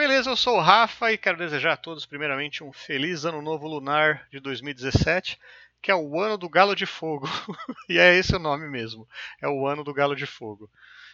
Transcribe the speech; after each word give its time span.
beleza? 0.00 0.30
Eu 0.30 0.36
sou 0.36 0.56
o 0.56 0.60
Rafa 0.62 1.12
e 1.12 1.18
quero 1.18 1.36
desejar 1.36 1.74
a 1.74 1.76
todos, 1.76 2.06
primeiramente, 2.06 2.64
um 2.64 2.72
feliz 2.72 3.26
ano 3.26 3.42
novo 3.42 3.68
lunar 3.68 4.26
de 4.30 4.40
2017, 4.40 5.38
que 5.82 5.90
é 5.90 5.94
o 5.94 6.18
ano 6.18 6.38
do 6.38 6.48
Galo 6.48 6.74
de 6.74 6.86
Fogo. 6.86 7.28
e 7.86 7.98
é 7.98 8.16
esse 8.16 8.34
o 8.34 8.38
nome 8.38 8.66
mesmo, 8.66 9.06
é 9.42 9.46
o 9.46 9.66
ano 9.66 9.84
do 9.84 9.92
Galo 9.92 10.16
de 10.16 10.24
Fogo. 10.24 10.70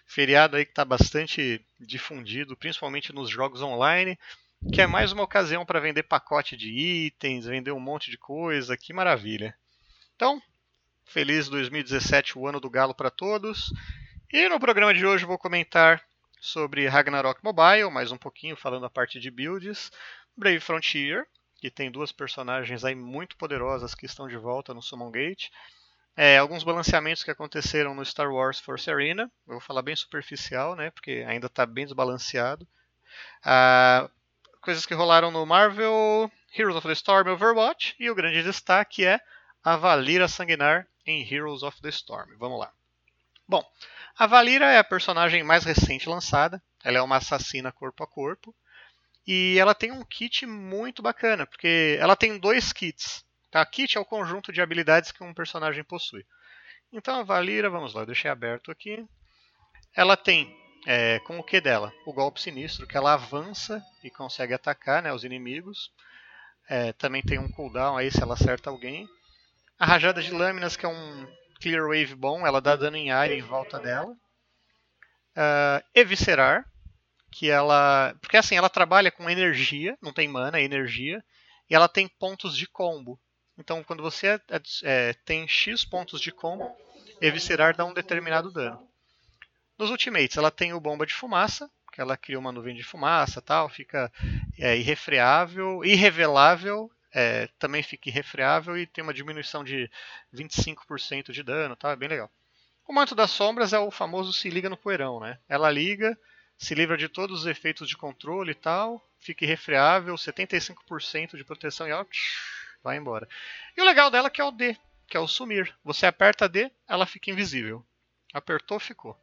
Feriado 0.06 0.56
aí 0.56 0.64
que 0.64 0.70
está 0.70 0.84
bastante 0.84 1.60
difundido, 1.80 2.56
principalmente 2.56 3.12
nos 3.12 3.28
jogos 3.28 3.60
online, 3.60 4.17
que 4.72 4.80
é 4.80 4.87
mais 4.87 5.10
uma 5.10 5.24
ocasião 5.24 5.66
para 5.66 5.80
vender 5.80 6.04
pacote 6.04 6.56
de 6.56 6.71
itens, 6.71 7.44
vender 7.44 7.72
um 7.72 7.80
monte 7.80 8.08
de 8.08 8.16
coisa, 8.16 8.76
que 8.76 8.92
maravilha. 8.92 9.53
Então, 10.14 10.40
feliz 11.04 11.48
2017, 11.48 12.38
o 12.38 12.46
ano 12.46 12.60
do 12.60 12.71
Galo 12.71 12.94
para 12.94 13.10
todos. 13.10 13.74
E 14.32 14.48
no 14.48 14.60
programa 14.60 14.94
de 14.94 15.04
hoje 15.04 15.24
eu 15.24 15.28
vou 15.28 15.38
comentar 15.38 16.00
sobre 16.47 16.87
Ragnarok 16.87 17.42
Mobile, 17.42 17.91
mais 17.91 18.12
um 18.12 18.16
pouquinho 18.16 18.56
falando 18.56 18.87
a 18.87 18.91
parte 18.91 19.19
de 19.19 19.33
builds, 19.33 19.91
Brave 20.37 20.61
Frontier, 20.61 21.27
que 21.57 21.69
tem 21.69 21.91
duas 21.91 22.12
personagens 22.12 22.84
aí 22.84 22.95
muito 22.95 23.37
poderosas 23.37 23.97
que 23.97 24.07
estão 24.07 24.29
de 24.29 24.37
volta 24.37 24.73
no 24.73 24.80
Summon 24.80 25.11
Gate, 25.11 25.48
é, 26.17 26.39
alguns 26.39 26.62
balanceamentos 26.62 27.25
que 27.25 27.33
aconteceram 27.33 27.95
no 27.97 28.05
Star 28.05 28.33
Wars 28.33 28.61
Force 28.61 28.89
Arena, 28.89 29.30
eu 29.47 29.55
vou 29.55 29.61
falar 29.61 29.83
bem 29.83 29.97
superficial, 29.97 30.77
né, 30.77 30.91
porque 30.91 31.25
ainda 31.27 31.48
está 31.48 31.67
bem 31.67 31.84
desbalanceado. 31.84 32.67
Ah, 33.45 34.09
coisas 34.61 34.87
que 34.87 34.95
rolaram 34.95 35.33
no 35.33 35.45
Marvel, 35.45 36.31
Heroes 36.56 36.77
of 36.77 36.87
the 36.87 36.92
Storm 36.92 37.28
Overwatch, 37.28 37.97
e 37.98 38.09
o 38.09 38.15
grande 38.15 38.45
destaque 38.45 39.05
é 39.05 39.20
a 39.65 39.77
Valira 39.77 40.28
Sanguinar 40.28 40.87
em 41.05 41.23
Heroes 41.28 41.65
of 41.65 41.83
the 41.83 41.89
Storm. 41.89 42.37
Vamos 42.39 42.61
lá. 42.61 42.73
Bom, 43.48 43.65
a 44.19 44.27
Valira 44.27 44.66
é 44.66 44.79
a 44.79 44.84
personagem 44.84 45.43
mais 45.43 45.65
recente 45.65 46.09
lançada. 46.09 46.62
Ela 46.83 46.98
é 46.98 47.02
uma 47.02 47.16
assassina 47.16 47.70
corpo 47.70 48.02
a 48.02 48.06
corpo. 48.06 48.55
E 49.27 49.59
ela 49.59 49.75
tem 49.75 49.92
um 49.92 50.05
kit 50.05 50.47
muito 50.47 51.02
bacana, 51.02 51.47
porque 51.47 51.98
ela 52.01 52.15
tem 52.15 52.39
dois 52.39 52.72
kits. 52.72 53.25
Tá? 53.50 53.64
Kit 53.67 53.98
é 53.98 54.00
o 54.00 54.05
conjunto 54.05 54.53
de 54.53 54.62
habilidades 54.62 55.11
que 55.11 55.25
um 55.25 55.34
personagem 55.34 55.83
possui. 55.83 56.25
Então 56.92 57.19
a 57.19 57.22
Valira, 57.25 57.69
vamos 57.69 57.92
lá, 57.92 58.03
eu 58.03 58.06
deixei 58.06 58.31
aberto 58.31 58.70
aqui. 58.70 59.05
Ela 59.94 60.17
tem, 60.17 60.56
é, 60.87 61.19
com 61.20 61.39
o 61.39 61.42
que 61.42 61.61
dela? 61.61 61.92
O 62.06 62.12
golpe 62.12 62.41
sinistro, 62.41 62.87
que 62.87 62.97
ela 62.97 63.14
avança 63.14 63.84
e 64.05 64.11
consegue 64.11 64.55
atacar 64.55 65.03
né, 65.03 65.12
os 65.12 65.25
inimigos. 65.25 65.91
É, 66.69 66.92
também 66.92 67.22
tem 67.22 67.39
um 67.39 67.50
cooldown 67.50 67.97
aí 67.97 68.11
se 68.11 68.22
ela 68.22 68.34
acerta 68.34 68.70
alguém. 68.70 69.09
A 69.78 69.84
rajada 69.84 70.22
de 70.22 70.31
lâminas, 70.31 70.77
que 70.77 70.87
é 70.87 70.89
um 70.89 71.27
Clear 71.61 71.83
Wave 71.83 72.15
bom, 72.15 72.47
ela 72.47 72.61
dá 72.61 72.77
dano 72.77 72.97
em 72.97 73.11
área 73.11 73.35
em 73.35 73.43
volta 73.43 73.79
dela. 73.79 74.12
Uh, 75.37 75.85
Eviscerar, 75.95 76.65
que 77.31 77.51
ela. 77.51 78.15
Porque 78.21 78.37
assim, 78.37 78.57
ela 78.57 78.71
trabalha 78.71 79.11
com 79.11 79.29
energia, 79.29 79.97
não 80.01 80.12
tem 80.12 80.29
mana, 80.29 80.59
é 80.59 80.62
energia, 80.62 81.23
e 81.69 81.75
ela 81.75 81.89
tem 81.89 82.09
pontos 82.09 82.57
de 82.57 82.67
combo. 82.67 83.19
Então, 83.59 83.83
quando 83.83 84.03
você 84.03 84.29
é, 84.29 84.41
é, 84.84 85.12
tem 85.25 85.49
X 85.49 85.84
pontos 85.84 86.21
de 86.21 86.31
combo, 86.31 86.71
Eviscerar 87.21 87.75
dá 87.75 87.84
um 87.84 87.95
determinado 87.95 88.51
dano. 88.51 88.87
Nos 89.79 89.91
Ultimates, 89.91 90.37
ela 90.37 90.51
tem 90.51 90.73
o 90.73 90.81
Bomba 90.81 91.07
de 91.07 91.15
Fumaça, 91.15 91.71
que 91.97 92.01
ela 92.01 92.17
cria 92.17 92.39
uma 92.39 92.53
nuvem 92.53 92.75
de 92.75 92.84
fumaça 92.84 93.41
tal, 93.41 93.71
fica 93.71 94.12
é, 94.59 94.77
irrefreável, 94.77 95.83
irrevelável 95.83 96.91
é, 97.19 97.48
também 97.59 97.83
fica 97.83 98.11
irrefreável 98.11 98.77
e 98.77 98.86
tem 98.86 99.03
uma 99.03 99.14
diminuição 99.14 99.64
de 99.64 99.91
25% 100.34 101.33
de 101.33 101.42
dano, 101.42 101.75
tá? 101.75 101.92
É 101.92 101.97
bem 101.97 102.11
legal. 102.11 102.31
O 102.86 102.92
Manto 102.92 103.14
das 103.14 103.31
Sombras 103.31 103.72
é 103.72 103.78
o 103.78 103.91
famoso 103.91 104.34
se 104.34 104.50
liga 104.50 104.69
no 104.69 104.77
poeirão, 104.77 105.19
né? 105.19 105.39
Ela 105.48 105.70
liga, 105.70 106.17
se 106.59 106.75
livra 106.75 106.94
de 106.94 107.09
todos 107.09 107.41
os 107.41 107.47
efeitos 107.47 107.89
de 107.89 107.97
controle 107.97 108.50
e 108.50 108.55
tal, 108.55 109.03
fica 109.19 109.47
irrefreável, 109.47 110.14
75% 110.14 111.39
de 111.39 111.44
proteção 111.44 111.89
e 111.89 111.92
ó, 111.92 112.05
vai 112.84 112.98
embora. 112.98 113.27
E 113.75 113.81
o 113.81 113.84
legal 113.87 114.11
dela 114.11 114.27
é 114.27 114.31
que 114.31 114.42
é 114.42 114.44
o 114.44 114.50
D, 114.50 114.77
que 115.09 115.17
é 115.17 115.20
o 115.20 115.27
sumir. 115.27 115.75
Você 115.83 116.05
aperta 116.05 116.47
D, 116.47 116.71
ela 116.87 117.06
fica 117.06 117.31
invisível. 117.31 117.83
Apertou, 118.34 118.78
ficou. 118.78 119.19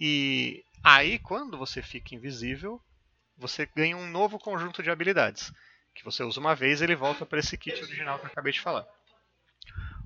E 0.00 0.64
aí, 0.82 1.20
quando 1.20 1.56
você 1.56 1.80
fica 1.80 2.12
invisível, 2.12 2.82
você 3.36 3.66
ganha 3.66 3.96
um 3.96 4.10
novo 4.10 4.36
conjunto 4.36 4.82
de 4.82 4.90
habilidades 4.90 5.52
que 5.94 6.04
você 6.04 6.22
usa 6.22 6.40
uma 6.40 6.54
vez, 6.54 6.82
ele 6.82 6.96
volta 6.96 7.24
para 7.24 7.38
esse 7.38 7.56
kit 7.56 7.82
original 7.82 8.18
que 8.18 8.26
eu 8.26 8.30
acabei 8.30 8.52
de 8.52 8.60
falar. 8.60 8.86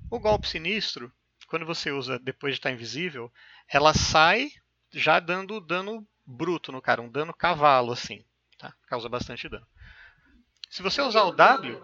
O 0.09 0.19
golpe 0.19 0.47
sinistro, 0.47 1.11
quando 1.47 1.65
você 1.65 1.91
usa 1.91 2.19
depois 2.19 2.53
de 2.53 2.59
estar 2.59 2.71
invisível, 2.71 3.31
ela 3.67 3.93
sai 3.93 4.51
já 4.91 5.19
dando 5.19 5.59
dano 5.59 6.07
bruto 6.25 6.71
no 6.71 6.81
cara, 6.81 7.01
um 7.01 7.09
dano 7.09 7.33
cavalo 7.33 7.91
assim, 7.91 8.23
tá? 8.57 8.73
Causa 8.87 9.09
bastante 9.09 9.49
dano. 9.49 9.67
Se 10.69 10.83
você 10.83 11.01
usar 11.01 11.23
o 11.23 11.31
W, 11.31 11.83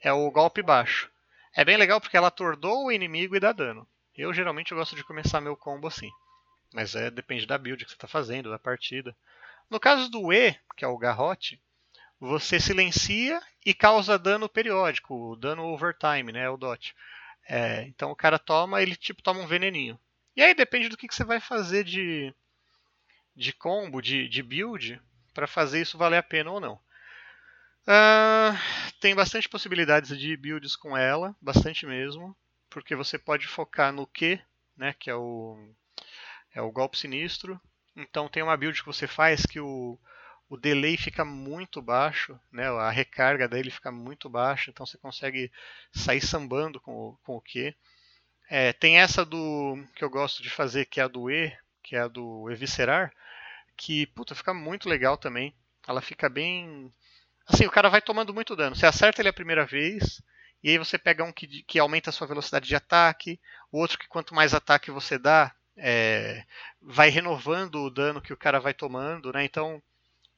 é 0.00 0.12
o 0.12 0.30
golpe 0.30 0.62
baixo. 0.62 1.10
É 1.52 1.64
bem 1.64 1.76
legal 1.76 2.00
porque 2.00 2.16
ela 2.16 2.28
atordoa 2.28 2.84
o 2.84 2.92
inimigo 2.92 3.34
e 3.34 3.40
dá 3.40 3.52
dano. 3.52 3.86
Eu 4.16 4.32
geralmente 4.32 4.74
gosto 4.74 4.94
de 4.94 5.04
começar 5.04 5.40
meu 5.40 5.56
combo 5.56 5.88
assim. 5.88 6.10
Mas 6.72 6.94
é, 6.94 7.10
depende 7.10 7.46
da 7.46 7.58
build 7.58 7.84
que 7.84 7.90
você 7.90 7.96
está 7.96 8.06
fazendo, 8.06 8.50
da 8.50 8.58
partida. 8.58 9.16
No 9.68 9.80
caso 9.80 10.08
do 10.08 10.32
E, 10.32 10.54
que 10.76 10.84
é 10.84 10.88
o 10.88 10.98
garrote, 10.98 11.60
você 12.20 12.60
silencia 12.60 13.40
e 13.64 13.72
causa 13.72 14.18
dano 14.18 14.48
periódico, 14.48 15.36
dano 15.36 15.64
overtime, 15.64 16.30
né? 16.30 16.48
O 16.50 16.58
dot. 16.58 16.94
É, 17.48 17.82
então 17.84 18.10
o 18.10 18.16
cara 18.16 18.38
toma, 18.38 18.82
ele 18.82 18.94
tipo 18.94 19.22
toma 19.22 19.40
um 19.40 19.46
veneninho. 19.46 19.98
E 20.36 20.42
aí 20.42 20.54
depende 20.54 20.88
do 20.88 20.96
que, 20.96 21.08
que 21.08 21.14
você 21.14 21.24
vai 21.24 21.40
fazer 21.40 21.82
de, 21.82 22.32
de 23.34 23.52
combo, 23.52 24.00
de, 24.00 24.28
de 24.28 24.42
build, 24.42 25.00
para 25.34 25.46
fazer 25.46 25.80
isso 25.80 25.98
valer 25.98 26.18
a 26.18 26.22
pena 26.22 26.50
ou 26.50 26.60
não. 26.60 26.74
Uh, 27.82 28.54
tem 29.00 29.14
bastante 29.14 29.48
possibilidades 29.48 30.16
de 30.16 30.36
builds 30.36 30.76
com 30.76 30.96
ela, 30.96 31.34
bastante 31.40 31.86
mesmo, 31.86 32.36
porque 32.68 32.94
você 32.94 33.18
pode 33.18 33.48
focar 33.48 33.92
no 33.92 34.06
Q, 34.06 34.38
né, 34.76 34.94
que 34.98 35.10
é 35.10 35.14
o, 35.14 35.58
é 36.54 36.60
o 36.62 36.70
golpe 36.70 36.98
sinistro. 36.98 37.60
Então 37.96 38.28
tem 38.28 38.42
uma 38.42 38.56
build 38.56 38.78
que 38.80 38.86
você 38.86 39.08
faz 39.08 39.44
que 39.44 39.58
o, 39.58 39.98
o 40.50 40.56
delay 40.56 40.96
fica 40.96 41.24
muito 41.24 41.80
baixo, 41.80 42.38
né? 42.50 42.68
a 42.68 42.90
recarga 42.90 43.46
dele 43.46 43.70
fica 43.70 43.92
muito 43.92 44.28
baixa, 44.28 44.68
então 44.68 44.84
você 44.84 44.98
consegue 44.98 45.50
sair 45.92 46.20
sambando 46.20 46.80
com 46.80 46.92
o, 46.92 47.16
com 47.22 47.36
o 47.36 47.40
Q. 47.40 47.72
É, 48.50 48.72
tem 48.72 48.98
essa 48.98 49.24
do 49.24 49.78
que 49.94 50.02
eu 50.02 50.10
gosto 50.10 50.42
de 50.42 50.50
fazer, 50.50 50.86
que 50.86 50.98
é 51.00 51.04
a 51.04 51.08
do 51.08 51.30
E, 51.30 51.56
que 51.84 51.94
é 51.94 52.00
a 52.00 52.08
do 52.08 52.50
Eviscerar, 52.50 53.12
que 53.76 54.06
puta, 54.08 54.34
fica 54.34 54.52
muito 54.52 54.88
legal 54.88 55.16
também. 55.16 55.54
Ela 55.86 56.00
fica 56.00 56.28
bem. 56.28 56.92
Assim, 57.46 57.64
o 57.64 57.70
cara 57.70 57.88
vai 57.88 58.02
tomando 58.02 58.34
muito 58.34 58.56
dano. 58.56 58.74
Você 58.74 58.86
acerta 58.86 59.22
ele 59.22 59.28
a 59.28 59.32
primeira 59.32 59.64
vez, 59.64 60.20
e 60.64 60.70
aí 60.70 60.78
você 60.78 60.98
pega 60.98 61.22
um 61.22 61.32
que, 61.32 61.62
que 61.62 61.78
aumenta 61.78 62.10
a 62.10 62.12
sua 62.12 62.26
velocidade 62.26 62.66
de 62.66 62.74
ataque, 62.74 63.40
o 63.70 63.78
outro 63.78 63.96
que 63.96 64.08
quanto 64.08 64.34
mais 64.34 64.52
ataque 64.52 64.90
você 64.90 65.16
dá, 65.16 65.54
é, 65.76 66.44
vai 66.82 67.08
renovando 67.08 67.76
o 67.84 67.90
dano 67.90 68.20
que 68.20 68.32
o 68.32 68.36
cara 68.36 68.58
vai 68.58 68.74
tomando, 68.74 69.32
né? 69.32 69.44
Então 69.44 69.80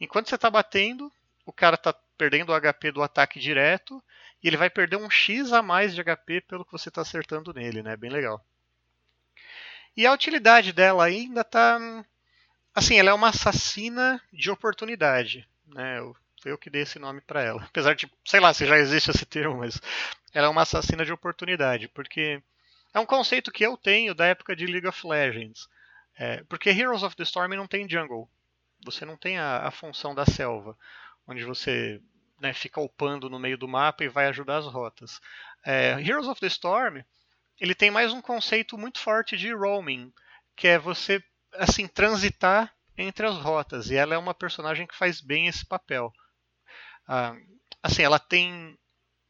Enquanto 0.03 0.29
você 0.29 0.35
está 0.35 0.51
batendo, 0.51 1.13
o 1.47 1.53
cara 1.53 1.77
está 1.77 1.95
perdendo 2.19 2.51
o 2.51 2.61
HP 2.61 2.91
do 2.91 3.05
ataque 3.05 3.39
direto 3.39 4.03
e 4.43 4.49
ele 4.49 4.57
vai 4.57 4.69
perder 4.69 4.97
um 4.97 5.09
X 5.09 5.53
a 5.53 5.63
mais 5.63 5.95
de 5.95 6.03
HP 6.03 6.41
pelo 6.41 6.65
que 6.65 6.73
você 6.73 6.89
está 6.89 7.03
acertando 7.03 7.55
nele, 7.55 7.85
né? 7.85 7.97
Bem 7.97 8.11
legal. 8.11 8.45
E 9.97 10.05
a 10.05 10.13
utilidade 10.13 10.73
dela 10.73 11.05
ainda 11.05 11.43
está. 11.43 11.79
Assim, 12.75 12.99
ela 12.99 13.11
é 13.11 13.13
uma 13.13 13.29
assassina 13.29 14.21
de 14.33 14.51
oportunidade. 14.51 15.49
Né? 15.69 16.01
Foi 16.43 16.51
eu 16.51 16.59
que 16.59 16.69
dei 16.69 16.83
esse 16.83 16.99
nome 16.99 17.21
para 17.21 17.41
ela. 17.41 17.63
Apesar 17.71 17.95
de, 17.95 18.11
sei 18.25 18.41
lá 18.41 18.53
se 18.53 18.67
já 18.67 18.79
existe 18.79 19.13
esse 19.13 19.25
termo, 19.25 19.59
mas 19.59 19.81
ela 20.35 20.49
é 20.49 20.51
uma 20.51 20.63
assassina 20.63 21.05
de 21.05 21.13
oportunidade. 21.13 21.87
Porque 21.87 22.43
é 22.93 22.99
um 22.99 23.07
conceito 23.07 23.53
que 23.53 23.65
eu 23.65 23.77
tenho 23.77 24.17
da 24.17 24.27
época 24.27 24.57
de 24.57 24.67
League 24.67 24.89
of 24.89 25.07
Legends. 25.07 25.69
É, 26.19 26.43
porque 26.49 26.71
Heroes 26.71 27.05
of 27.05 27.15
the 27.15 27.23
Storm 27.23 27.55
não 27.55 27.69
tem 27.69 27.89
jungle 27.89 28.29
você 28.85 29.05
não 29.05 29.17
tem 29.17 29.39
a, 29.39 29.67
a 29.67 29.71
função 29.71 30.15
da 30.15 30.27
selva, 30.27 30.77
onde 31.27 31.45
você 31.45 32.01
né, 32.41 32.53
fica 32.53 32.81
upando 32.81 33.31
no 33.31 33.39
meio 33.39 33.57
do 33.57 33.69
mapa 33.69 34.05
e 34.05 34.09
vai 34.09 34.27
ajudar 34.27 34.59
as 34.59 34.67
rotas. 34.67 35.21
É, 35.65 35.93
Heroes 36.01 36.27
of 36.27 36.41
the 36.41 36.47
Storm 36.47 37.03
ele 37.63 37.77
tem 37.77 37.93
mais 37.93 38.13
um 38.13 38.21
conceito 38.21 38.77
muito 38.77 38.99
forte 38.99 39.37
de 39.37 39.55
roaming, 39.55 40.13
que 40.57 40.67
é 40.67 40.79
você 40.79 41.23
assim 41.53 41.87
transitar 41.87 42.75
entre 42.99 43.25
as 43.25 43.37
rotas 43.37 43.89
e 43.89 43.95
ela 43.95 44.15
é 44.15 44.19
uma 44.19 44.35
personagem 44.35 44.87
que 44.87 44.97
faz 44.97 45.21
bem 45.21 45.47
esse 45.47 45.65
papel. 45.65 46.13
Ah, 47.07 47.37
assim, 47.81 48.03
ela 48.03 48.19
tem 48.19 48.77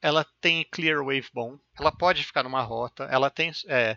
ela 0.01 0.27
tem 0.41 0.65
clear 0.65 1.05
wave 1.05 1.29
bom, 1.33 1.59
ela 1.79 1.93
pode 1.93 2.25
ficar 2.25 2.43
numa 2.43 2.63
rota, 2.63 3.05
ela 3.05 3.31
tem 3.31 3.53
é, 3.69 3.97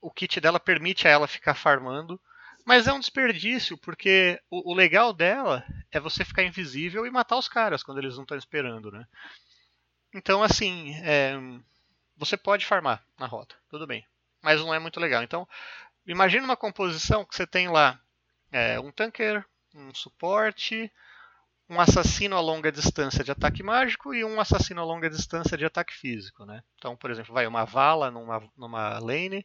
o 0.00 0.10
kit 0.10 0.40
dela 0.40 0.60
permite 0.60 1.08
a 1.08 1.10
ela 1.10 1.26
ficar 1.26 1.54
farmando. 1.54 2.20
Mas 2.64 2.86
é 2.86 2.92
um 2.92 2.98
desperdício, 2.98 3.76
porque 3.76 4.40
o, 4.50 4.72
o, 4.72 4.74
legal 4.74 5.12
dela 5.12 5.64
é 5.90 6.00
você 6.00 6.24
ficar 6.24 6.42
invisível 6.42 7.06
e 7.06 7.10
matar 7.10 7.36
os 7.36 7.48
caras 7.48 7.82
quando 7.82 7.98
eles 7.98 8.16
não 8.16 8.22
estão 8.22 8.38
esperando, 8.38 8.90
né? 8.90 9.06
Então, 10.14 10.42
assim, 10.42 10.94
é, 11.02 11.34
você 12.16 12.36
pode 12.36 12.64
farmar 12.64 13.04
na 13.18 13.26
rota, 13.26 13.54
tudo 13.68 13.86
bem. 13.86 14.06
Mas 14.42 14.60
não 14.60 14.72
é 14.72 14.78
muito 14.78 14.98
legal. 14.98 15.22
Então, 15.22 15.46
imagine 16.06 16.44
uma 16.44 16.56
composição 16.56 17.24
que 17.24 17.34
você 17.34 17.46
tem 17.46 17.68
lá 17.68 18.00
é, 18.50 18.80
um 18.80 18.90
tanker, 18.90 19.44
um 19.74 19.92
suporte, 19.92 20.90
um 21.68 21.80
assassino 21.80 22.36
a 22.36 22.40
longa 22.40 22.70
distância 22.70 23.24
de 23.24 23.30
ataque 23.30 23.62
mágico 23.62 24.14
e 24.14 24.24
um 24.24 24.40
assassino 24.40 24.80
a 24.80 24.84
longa 24.84 25.10
distância 25.10 25.56
de 25.56 25.64
ataque 25.64 25.92
físico, 25.92 26.44
né? 26.44 26.62
Então, 26.76 26.96
por 26.96 27.10
exemplo, 27.10 27.34
vai 27.34 27.46
uma 27.46 27.64
vala 27.64 28.10
numa, 28.10 28.48
numa 28.56 28.98
lane 28.98 29.44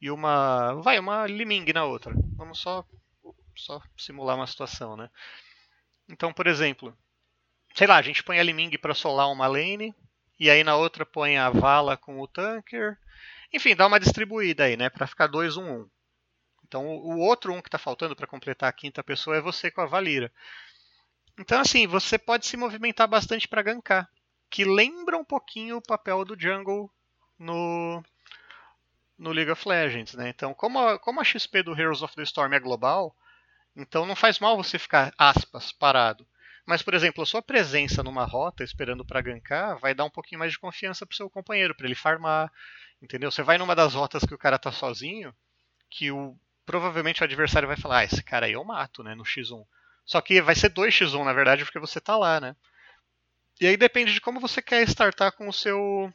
e 0.00 0.10
uma 0.10 0.74
vai 0.82 0.98
uma 0.98 1.26
liming 1.26 1.72
na 1.72 1.84
outra. 1.84 2.14
Vamos 2.36 2.58
só 2.58 2.84
só 3.56 3.82
simular 3.96 4.36
uma 4.36 4.46
situação, 4.46 4.96
né? 4.96 5.10
Então, 6.08 6.32
por 6.32 6.46
exemplo, 6.46 6.96
sei 7.74 7.86
lá, 7.86 7.96
a 7.96 8.02
gente 8.02 8.22
põe 8.22 8.38
a 8.38 8.42
liming 8.42 8.70
para 8.78 8.94
solar 8.94 9.30
uma 9.30 9.46
lane 9.46 9.94
e 10.38 10.48
aí 10.48 10.64
na 10.64 10.76
outra 10.76 11.04
põe 11.04 11.36
a 11.36 11.50
vala 11.50 11.96
com 11.96 12.18
o 12.20 12.26
tanker. 12.26 12.96
Enfim, 13.52 13.76
dá 13.76 13.86
uma 13.86 14.00
distribuída 14.00 14.64
aí, 14.64 14.76
né, 14.76 14.88
para 14.88 15.06
ficar 15.06 15.26
2 15.26 15.56
1 15.56 15.62
1. 15.62 15.90
Então, 16.66 16.86
o 16.86 17.18
outro 17.18 17.52
um 17.52 17.60
que 17.60 17.68
está 17.68 17.78
faltando 17.78 18.14
para 18.14 18.26
completar 18.26 18.68
a 18.68 18.72
quinta 18.72 19.02
pessoa 19.02 19.36
é 19.36 19.40
você 19.40 19.70
com 19.70 19.80
a 19.80 19.86
Valira. 19.86 20.32
Então, 21.38 21.60
assim, 21.60 21.86
você 21.86 22.16
pode 22.16 22.46
se 22.46 22.56
movimentar 22.56 23.08
bastante 23.08 23.48
para 23.48 23.62
gankar, 23.62 24.08
que 24.48 24.64
lembra 24.64 25.18
um 25.18 25.24
pouquinho 25.24 25.78
o 25.78 25.82
papel 25.82 26.24
do 26.24 26.38
jungle 26.38 26.88
no, 27.36 28.02
no 29.20 29.32
League 29.32 29.50
of 29.50 29.68
Legends, 29.68 30.14
né? 30.14 30.30
Então, 30.30 30.54
como 30.54 30.78
a, 30.78 30.98
como 30.98 31.20
a 31.20 31.24
XP 31.24 31.62
do 31.62 31.78
Heroes 31.78 32.02
of 32.02 32.14
the 32.16 32.22
Storm 32.22 32.54
é 32.54 32.58
global, 32.58 33.14
então 33.76 34.06
não 34.06 34.16
faz 34.16 34.38
mal 34.40 34.56
você 34.56 34.78
ficar, 34.78 35.12
aspas, 35.18 35.72
parado. 35.72 36.26
Mas, 36.66 36.82
por 36.82 36.94
exemplo, 36.94 37.22
a 37.22 37.26
sua 37.26 37.42
presença 37.42 38.02
numa 38.02 38.24
rota 38.24 38.64
esperando 38.64 39.04
para 39.04 39.20
gankar 39.20 39.78
vai 39.78 39.94
dar 39.94 40.04
um 40.04 40.10
pouquinho 40.10 40.38
mais 40.38 40.52
de 40.52 40.58
confiança 40.58 41.06
pro 41.06 41.16
seu 41.16 41.28
companheiro, 41.28 41.74
para 41.74 41.86
ele 41.86 41.94
farmar, 41.94 42.50
entendeu? 43.02 43.30
Você 43.30 43.42
vai 43.42 43.58
numa 43.58 43.76
das 43.76 43.94
rotas 43.94 44.24
que 44.24 44.34
o 44.34 44.38
cara 44.38 44.58
tá 44.58 44.72
sozinho, 44.72 45.34
que 45.90 46.10
o 46.10 46.36
provavelmente 46.66 47.22
o 47.22 47.24
adversário 47.24 47.68
vai 47.68 47.76
falar: 47.76 47.98
"Ah, 48.00 48.04
esse 48.04 48.22
cara 48.22 48.46
aí 48.46 48.52
eu 48.52 48.64
mato, 48.64 49.02
né, 49.02 49.14
no 49.14 49.24
X1". 49.24 49.66
Só 50.04 50.20
que 50.20 50.40
vai 50.42 50.54
ser 50.54 50.70
2x1, 50.70 51.24
na 51.24 51.32
verdade, 51.32 51.64
porque 51.64 51.78
você 51.78 52.00
tá 52.00 52.16
lá, 52.16 52.40
né? 52.40 52.56
E 53.60 53.66
aí 53.66 53.76
depende 53.76 54.12
de 54.12 54.20
como 54.20 54.40
você 54.40 54.62
quer 54.62 54.82
startar 54.88 55.32
com 55.32 55.48
o 55.48 55.52
seu. 55.52 56.12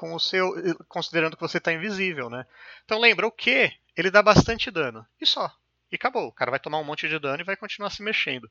Com 0.00 0.14
o 0.14 0.18
seu. 0.18 0.50
Considerando 0.88 1.36
que 1.36 1.42
você 1.42 1.58
está 1.58 1.70
invisível, 1.70 2.30
né? 2.30 2.46
Então 2.86 2.98
lembra, 2.98 3.26
o 3.26 3.30
Q, 3.30 3.70
ele 3.94 4.10
dá 4.10 4.22
bastante 4.22 4.70
dano. 4.70 5.06
E 5.20 5.26
só. 5.26 5.54
E 5.92 5.96
acabou. 5.96 6.26
O 6.28 6.32
cara 6.32 6.50
vai 6.50 6.58
tomar 6.58 6.78
um 6.78 6.84
monte 6.84 7.06
de 7.06 7.18
dano 7.18 7.42
e 7.42 7.44
vai 7.44 7.54
continuar 7.54 7.90
se 7.90 8.02
mexendo. 8.02 8.50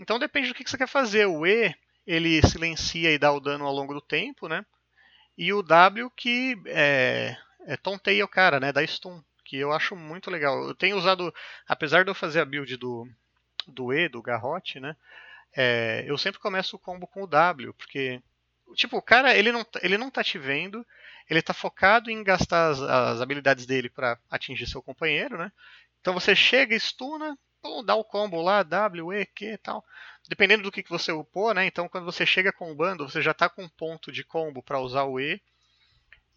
Então 0.00 0.18
depende 0.18 0.48
do 0.48 0.54
que 0.54 0.66
você 0.66 0.78
quer 0.78 0.88
fazer. 0.88 1.26
O 1.26 1.46
E, 1.46 1.74
ele 2.06 2.40
silencia 2.40 3.12
e 3.12 3.18
dá 3.18 3.30
o 3.30 3.38
dano 3.38 3.66
ao 3.66 3.74
longo 3.74 3.92
do 3.92 4.00
tempo, 4.00 4.48
né? 4.48 4.64
E 5.36 5.52
o 5.52 5.62
W 5.62 6.10
que 6.16 6.56
é, 6.68 7.36
é 7.66 7.76
tonteia 7.76 8.24
o 8.24 8.28
cara, 8.28 8.58
né? 8.58 8.72
Dá 8.72 8.82
stun. 8.86 9.22
Que 9.44 9.58
eu 9.58 9.72
acho 9.72 9.94
muito 9.94 10.30
legal. 10.30 10.66
Eu 10.66 10.74
tenho 10.74 10.96
usado, 10.96 11.34
apesar 11.68 12.02
de 12.02 12.08
eu 12.08 12.14
fazer 12.14 12.40
a 12.40 12.46
build 12.46 12.78
do, 12.78 13.06
do 13.68 13.92
E, 13.92 14.08
do 14.08 14.22
garrote, 14.22 14.80
né? 14.80 14.96
É, 15.54 16.02
eu 16.06 16.16
sempre 16.16 16.40
começo 16.40 16.76
o 16.76 16.78
combo 16.78 17.06
com 17.06 17.24
o 17.24 17.26
W, 17.26 17.74
porque 17.74 18.22
tipo, 18.74 18.96
o 18.96 19.02
cara 19.02 19.36
ele 19.36 19.52
não, 19.52 19.64
ele 19.82 19.98
não 19.98 20.10
tá 20.10 20.22
te 20.22 20.38
vendo, 20.38 20.86
ele 21.28 21.42
tá 21.42 21.52
focado 21.52 22.10
em 22.10 22.22
gastar 22.22 22.70
as, 22.70 22.80
as 22.80 23.20
habilidades 23.20 23.66
dele 23.66 23.88
para 23.88 24.18
atingir 24.30 24.66
seu 24.66 24.82
companheiro, 24.82 25.36
né? 25.36 25.52
Então 26.00 26.14
você 26.14 26.36
chega, 26.36 26.78
stuna, 26.78 27.36
pô, 27.60 27.82
dá 27.82 27.94
o 27.94 28.04
combo 28.04 28.40
lá, 28.40 28.62
W, 28.62 29.12
E, 29.12 29.26
Q 29.26 29.46
e 29.46 29.58
tal. 29.58 29.84
Dependendo 30.28 30.62
do 30.62 30.72
que, 30.72 30.82
que 30.82 30.90
você 30.90 31.12
upou, 31.12 31.52
né? 31.52 31.66
Então 31.66 31.88
quando 31.88 32.04
você 32.04 32.24
chega 32.24 32.52
com 32.52 32.70
o 32.70 32.74
bando, 32.74 33.08
você 33.08 33.20
já 33.20 33.34
tá 33.34 33.48
com 33.48 33.64
um 33.64 33.68
ponto 33.68 34.12
de 34.12 34.24
combo 34.24 34.62
para 34.62 34.80
usar 34.80 35.04
o 35.04 35.18
E. 35.20 35.40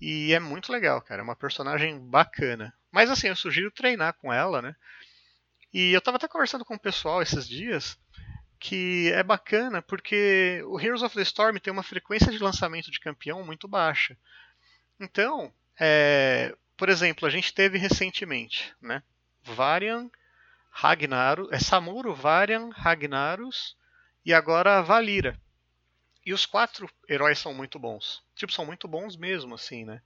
E 0.01 0.33
é 0.33 0.39
muito 0.39 0.71
legal, 0.71 1.01
cara. 1.01 1.21
É 1.21 1.23
uma 1.23 1.35
personagem 1.35 1.99
bacana. 1.99 2.73
Mas 2.91 3.09
assim, 3.09 3.27
eu 3.27 3.35
sugiro 3.35 3.69
treinar 3.69 4.13
com 4.13 4.31
ela, 4.31 4.61
né? 4.61 4.75
E 5.73 5.91
eu 5.93 5.99
estava 5.99 6.17
até 6.17 6.27
conversando 6.27 6.65
com 6.65 6.75
o 6.75 6.79
pessoal 6.79 7.21
esses 7.21 7.47
dias 7.47 7.97
que 8.59 9.11
é 9.13 9.23
bacana 9.23 9.81
porque 9.81 10.61
o 10.67 10.79
Heroes 10.79 11.01
of 11.01 11.15
the 11.15 11.21
Storm 11.21 11.57
tem 11.57 11.71
uma 11.71 11.83
frequência 11.83 12.31
de 12.31 12.39
lançamento 12.39 12.91
de 12.91 12.99
campeão 12.99 13.43
muito 13.43 13.67
baixa. 13.67 14.17
Então, 14.99 15.53
é, 15.79 16.53
por 16.75 16.89
exemplo, 16.89 17.25
a 17.25 17.31
gente 17.31 17.53
teve 17.53 17.77
recentemente, 17.77 18.75
né? 18.81 19.01
Varian, 19.43 20.09
Ragnarus, 20.69 21.49
é 21.51 21.59
Samuro, 21.59 22.13
Varian, 22.13 22.69
Ragnarus 22.71 23.77
e 24.25 24.33
agora 24.33 24.81
Valira. 24.81 25.39
E 26.25 26.33
os 26.33 26.45
quatro 26.45 26.89
heróis 27.07 27.39
são 27.39 27.53
muito 27.53 27.79
bons. 27.79 28.21
Tipo, 28.35 28.51
são 28.51 28.65
muito 28.65 28.87
bons 28.87 29.15
mesmo, 29.15 29.55
assim, 29.55 29.85
né? 29.85 30.01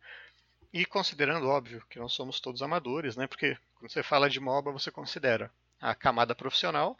E 0.71 0.85
considerando, 0.85 1.47
óbvio, 1.47 1.83
que 1.89 1.99
nós 1.99 2.13
somos 2.13 2.39
todos 2.39 2.61
amadores, 2.61 3.17
né? 3.17 3.25
Porque 3.27 3.57
quando 3.75 3.91
você 3.91 4.03
fala 4.03 4.29
de 4.29 4.39
MOBA, 4.39 4.71
você 4.71 4.91
considera 4.91 5.51
a 5.81 5.93
camada 5.93 6.33
profissional 6.33 6.97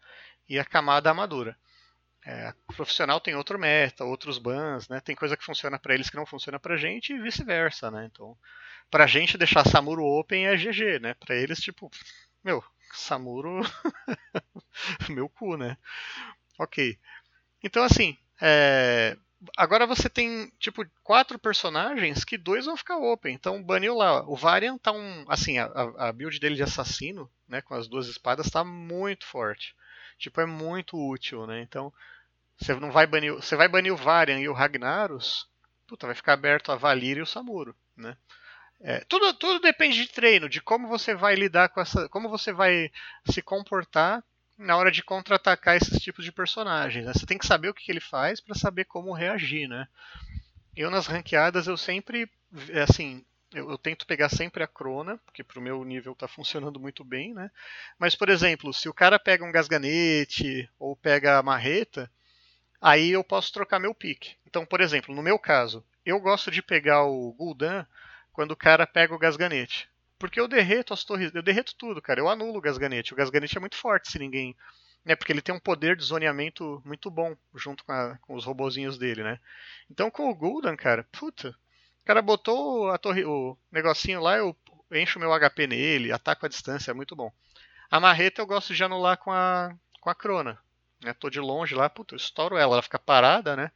e 0.48 0.60
a 0.60 0.66
camada 0.66 1.10
amadora. 1.10 1.58
É, 2.26 2.54
profissional 2.76 3.20
tem 3.20 3.36
outro 3.36 3.60
meta, 3.60 4.06
outros 4.06 4.38
bans, 4.38 4.88
né? 4.88 5.02
Tem 5.02 5.16
coisa 5.16 5.36
que 5.36 5.44
funciona 5.44 5.78
para 5.78 5.94
eles 5.94 6.10
que 6.10 6.16
não 6.16 6.26
funciona 6.26 6.58
pra 6.58 6.78
gente 6.78 7.12
e 7.14 7.20
vice-versa, 7.20 7.92
né? 7.92 8.10
Então, 8.12 8.38
pra 8.90 9.08
gente 9.08 9.38
deixar 9.38 9.68
Samuro 9.68 10.06
open 10.06 10.48
é 10.48 10.56
GG, 10.56 11.00
né? 11.00 11.14
Pra 11.16 11.36
eles, 11.36 11.60
tipo, 11.60 11.92
meu, 12.44 12.64
Samuro, 12.94 13.62
meu 15.10 15.28
cu, 15.28 15.58
né? 15.58 15.78
Ok. 16.58 16.98
Então, 17.62 17.84
assim, 17.84 18.18
é, 18.42 19.18
agora 19.58 19.86
você 19.86 20.10
tem, 20.10 20.52
tipo, 20.60 20.86
quatro 21.04 21.38
personagens 21.38 22.24
que 22.24 22.38
dois 22.38 22.66
vão 22.66 22.78
ficar 22.78 22.98
open. 22.98 23.34
Então 23.34 23.62
baniu 23.62 23.96
lá. 23.96 24.24
O 24.30 24.36
Varian 24.36 24.78
tá 24.78 24.92
um. 24.92 25.26
Assim, 25.28 25.58
a, 25.58 25.66
a 25.98 26.12
build 26.12 26.40
dele 26.40 26.56
de 26.56 26.64
assassino, 26.64 27.30
né? 27.48 27.62
Com 27.62 27.74
as 27.76 27.88
duas 27.88 28.08
espadas, 28.08 28.50
tá 28.50 28.64
muito 28.64 29.26
forte. 29.26 29.76
Tipo, 30.24 30.40
é 30.40 30.46
muito 30.46 30.98
útil, 30.98 31.46
né? 31.46 31.62
Então. 31.62 31.92
Você 32.58 32.74
não 32.76 32.92
vai 32.92 33.06
banir. 33.06 33.34
Você 33.34 33.58
vai 33.58 33.68
banir 33.68 33.92
o 33.92 33.98
Varian 33.98 34.40
e 34.40 34.48
o 34.48 34.54
Ragnaros. 34.54 35.48
Puta, 35.86 36.08
vai 36.08 36.16
ficar 36.16 36.34
aberto 36.34 36.72
a 36.72 36.76
Valir 36.76 37.18
e 37.18 37.22
o 37.22 37.26
Samuro, 37.26 37.76
né? 37.96 38.16
É, 38.80 39.00
tudo, 39.08 39.34
tudo 39.34 39.60
depende 39.60 39.96
de 39.96 40.12
treino, 40.12 40.50
de 40.50 40.62
como 40.62 40.88
você 40.88 41.14
vai 41.14 41.36
lidar 41.36 41.70
com 41.70 41.82
essa. 41.82 42.08
como 42.10 42.30
você 42.30 42.54
vai 42.54 42.90
se 43.30 43.42
comportar 43.42 44.24
na 44.58 44.78
hora 44.78 44.92
de 44.92 45.04
contra-atacar 45.04 45.76
esses 45.76 46.02
tipos 46.02 46.24
de 46.24 46.32
personagens. 46.32 47.06
Né? 47.06 47.14
Você 47.14 47.26
tem 47.26 47.38
que 47.38 47.46
saber 47.46 47.70
o 47.70 47.74
que, 47.74 47.84
que 47.84 47.92
ele 47.92 48.00
faz 48.00 48.40
para 48.40 48.56
saber 48.56 48.86
como 48.86 49.14
reagir, 49.14 49.68
né? 49.68 49.88
Eu 50.76 50.90
nas 50.90 51.08
ranqueadas 51.08 51.68
eu 51.68 51.78
sempre, 51.78 52.30
assim, 52.82 53.26
eu, 53.54 53.70
eu, 53.70 53.78
tento 53.78 54.06
pegar 54.06 54.30
sempre 54.30 54.64
a 54.64 54.68
crona, 54.68 55.18
porque 55.26 55.44
pro 55.44 55.62
meu 55.62 55.84
nível 55.84 56.16
tá 56.16 56.28
funcionando 56.28 56.80
muito 56.80 57.04
bem, 57.04 57.34
né? 57.34 57.52
Mas, 57.98 58.16
por 58.16 58.30
exemplo, 58.30 58.74
se 58.74 58.90
o 58.90 58.94
cara 58.94 59.20
pega 59.20 59.46
um 59.46 59.52
gasganete 59.52 60.70
ou 60.80 60.96
pega 60.96 61.38
a 61.38 61.44
marreta, 61.44 62.12
aí 62.82 63.12
eu 63.12 63.24
posso 63.24 63.54
trocar 63.54 63.80
meu 63.80 63.94
pique. 63.94 64.36
Então, 64.46 64.66
por 64.66 64.82
exemplo, 64.82 65.14
no 65.16 65.24
meu 65.24 65.38
caso, 65.40 65.84
eu 66.06 66.20
gosto 66.20 66.52
de 66.52 66.62
pegar 66.62 67.04
o 67.04 67.32
Gul'dan 67.34 67.86
quando 68.32 68.52
o 68.52 68.58
cara 68.58 68.88
pega 68.88 69.14
o 69.14 69.20
gasganete. 69.20 69.90
Porque 70.24 70.40
eu 70.40 70.48
derreto 70.48 70.94
as 70.94 71.04
torres, 71.04 71.36
eu 71.36 71.44
derreto 71.44 71.76
tudo, 71.76 72.02
cara. 72.02 72.22
Eu 72.22 72.30
anulo 72.30 72.58
o 72.58 72.62
Gasganete. 72.62 73.12
O 73.14 73.16
Gasganete 73.18 73.58
é 73.58 73.60
muito 73.60 73.76
forte 73.76 74.10
se 74.10 74.18
ninguém. 74.18 74.56
Né, 75.04 75.18
porque 75.18 75.34
ele 75.34 75.42
tem 75.42 75.54
um 75.54 75.60
poder 75.60 75.98
de 75.98 76.04
zoneamento 76.06 76.82
muito 76.86 77.12
bom 77.12 77.36
junto 77.54 77.84
com, 77.84 77.92
a, 77.92 78.18
com 78.20 78.36
os 78.36 78.46
robozinhos 78.46 78.98
dele, 78.98 79.22
né? 79.22 79.38
Então 79.92 80.10
com 80.10 80.30
o 80.30 80.34
Gul'dan, 80.34 80.78
cara, 80.78 81.06
puta. 81.12 81.54
O 82.04 82.06
cara 82.06 82.22
botou 82.22 82.92
a 82.92 82.98
torre, 82.98 83.24
o 83.24 83.58
negocinho 83.72 84.20
lá, 84.20 84.36
eu 84.36 84.56
encho 84.92 85.20
meu 85.20 85.32
HP 85.32 85.68
nele, 85.68 86.12
ataco 86.12 86.46
a 86.46 86.50
distância, 86.50 86.92
é 86.92 86.94
muito 86.94 87.16
bom. 87.16 87.32
A 87.90 87.98
marreta 87.98 88.42
eu 88.42 88.46
gosto 88.46 88.74
de 88.74 88.84
anular 88.84 89.18
com 89.18 89.32
a, 89.32 89.74
com 90.02 90.10
a 90.10 90.16
crona. 90.16 90.60
Né? 91.02 91.14
Tô 91.14 91.30
de 91.30 91.40
longe 91.40 91.74
lá, 91.74 91.90
puta, 91.90 92.14
eu 92.14 92.18
estouro 92.18 92.58
ela, 92.58 92.76
ela 92.76 92.82
fica 92.82 93.00
parada, 93.00 93.56
né? 93.56 93.72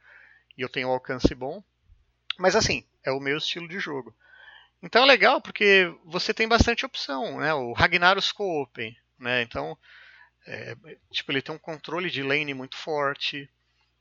E 0.58 0.60
eu 0.60 0.68
tenho 0.68 0.88
um 0.88 0.92
alcance 0.92 1.34
bom. 1.34 1.62
Mas 2.38 2.54
assim, 2.54 2.84
é 3.02 3.10
o 3.10 3.20
meu 3.20 3.38
estilo 3.38 3.66
de 3.66 3.78
jogo. 3.78 4.14
Então 4.82 5.02
é 5.02 5.06
legal 5.06 5.40
porque 5.40 5.90
você 6.04 6.34
tem 6.34 6.46
bastante 6.46 6.84
opção, 6.84 7.38
né? 7.38 7.54
O 7.54 7.72
Ragnaros 7.72 8.30
Co-Open, 8.30 8.94
né? 9.18 9.40
Então, 9.40 9.76
é, 10.46 10.76
tipo, 11.10 11.32
ele 11.32 11.40
tem 11.40 11.54
um 11.54 11.58
controle 11.58 12.10
de 12.10 12.22
lane 12.22 12.52
muito 12.52 12.76
forte, 12.76 13.50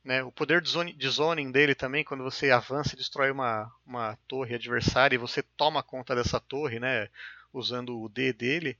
né? 0.08 0.24
O 0.24 0.32
poder 0.32 0.62
de, 0.62 0.70
zone, 0.70 0.94
de 0.94 1.10
zoning 1.10 1.52
dele 1.52 1.76
também, 1.76 2.02
quando 2.02 2.24
você 2.24 2.50
avança 2.50 2.96
e 2.96 2.98
destrói 2.98 3.30
uma, 3.30 3.70
uma 3.86 4.18
torre 4.26 4.56
adversária 4.56 5.16
e 5.16 5.20
você 5.20 5.44
toma 5.44 5.84
conta 5.84 6.16
dessa 6.16 6.40
torre, 6.40 6.80
né? 6.80 7.10
Usando 7.52 8.00
o 8.00 8.08
D 8.08 8.32
dele, 8.32 8.78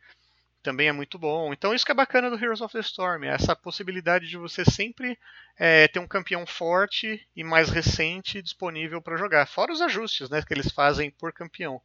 também 0.64 0.88
é 0.88 0.92
muito 0.94 1.20
bom. 1.20 1.52
Então 1.52 1.74
isso 1.74 1.86
que 1.86 1.92
é 1.92 1.96
bacana 1.96 2.30
do 2.30 2.42
Heroes 2.42 2.62
of 2.62 2.72
the 2.72 2.80
Storm, 2.80 3.26
é 3.26 3.28
essa 3.28 3.58
possibilidade 3.58 4.30
de 4.30 4.38
você 4.38 4.64
sempre 4.64 5.20
é, 5.58 5.90
ter 5.90 6.00
um 6.00 6.08
campeão 6.08 6.46
forte 6.46 7.28
e 7.36 7.44
mais 7.44 7.70
recente 7.70 8.42
disponível 8.42 9.02
para 9.02 9.18
jogar. 9.18 9.46
Fora 9.48 9.74
os 9.74 9.82
ajustes 9.82 10.30
né, 10.30 10.42
que 10.42 10.54
eles 10.54 10.72
fazem 10.72 11.12
por 11.12 11.34
campeão, 11.34 11.82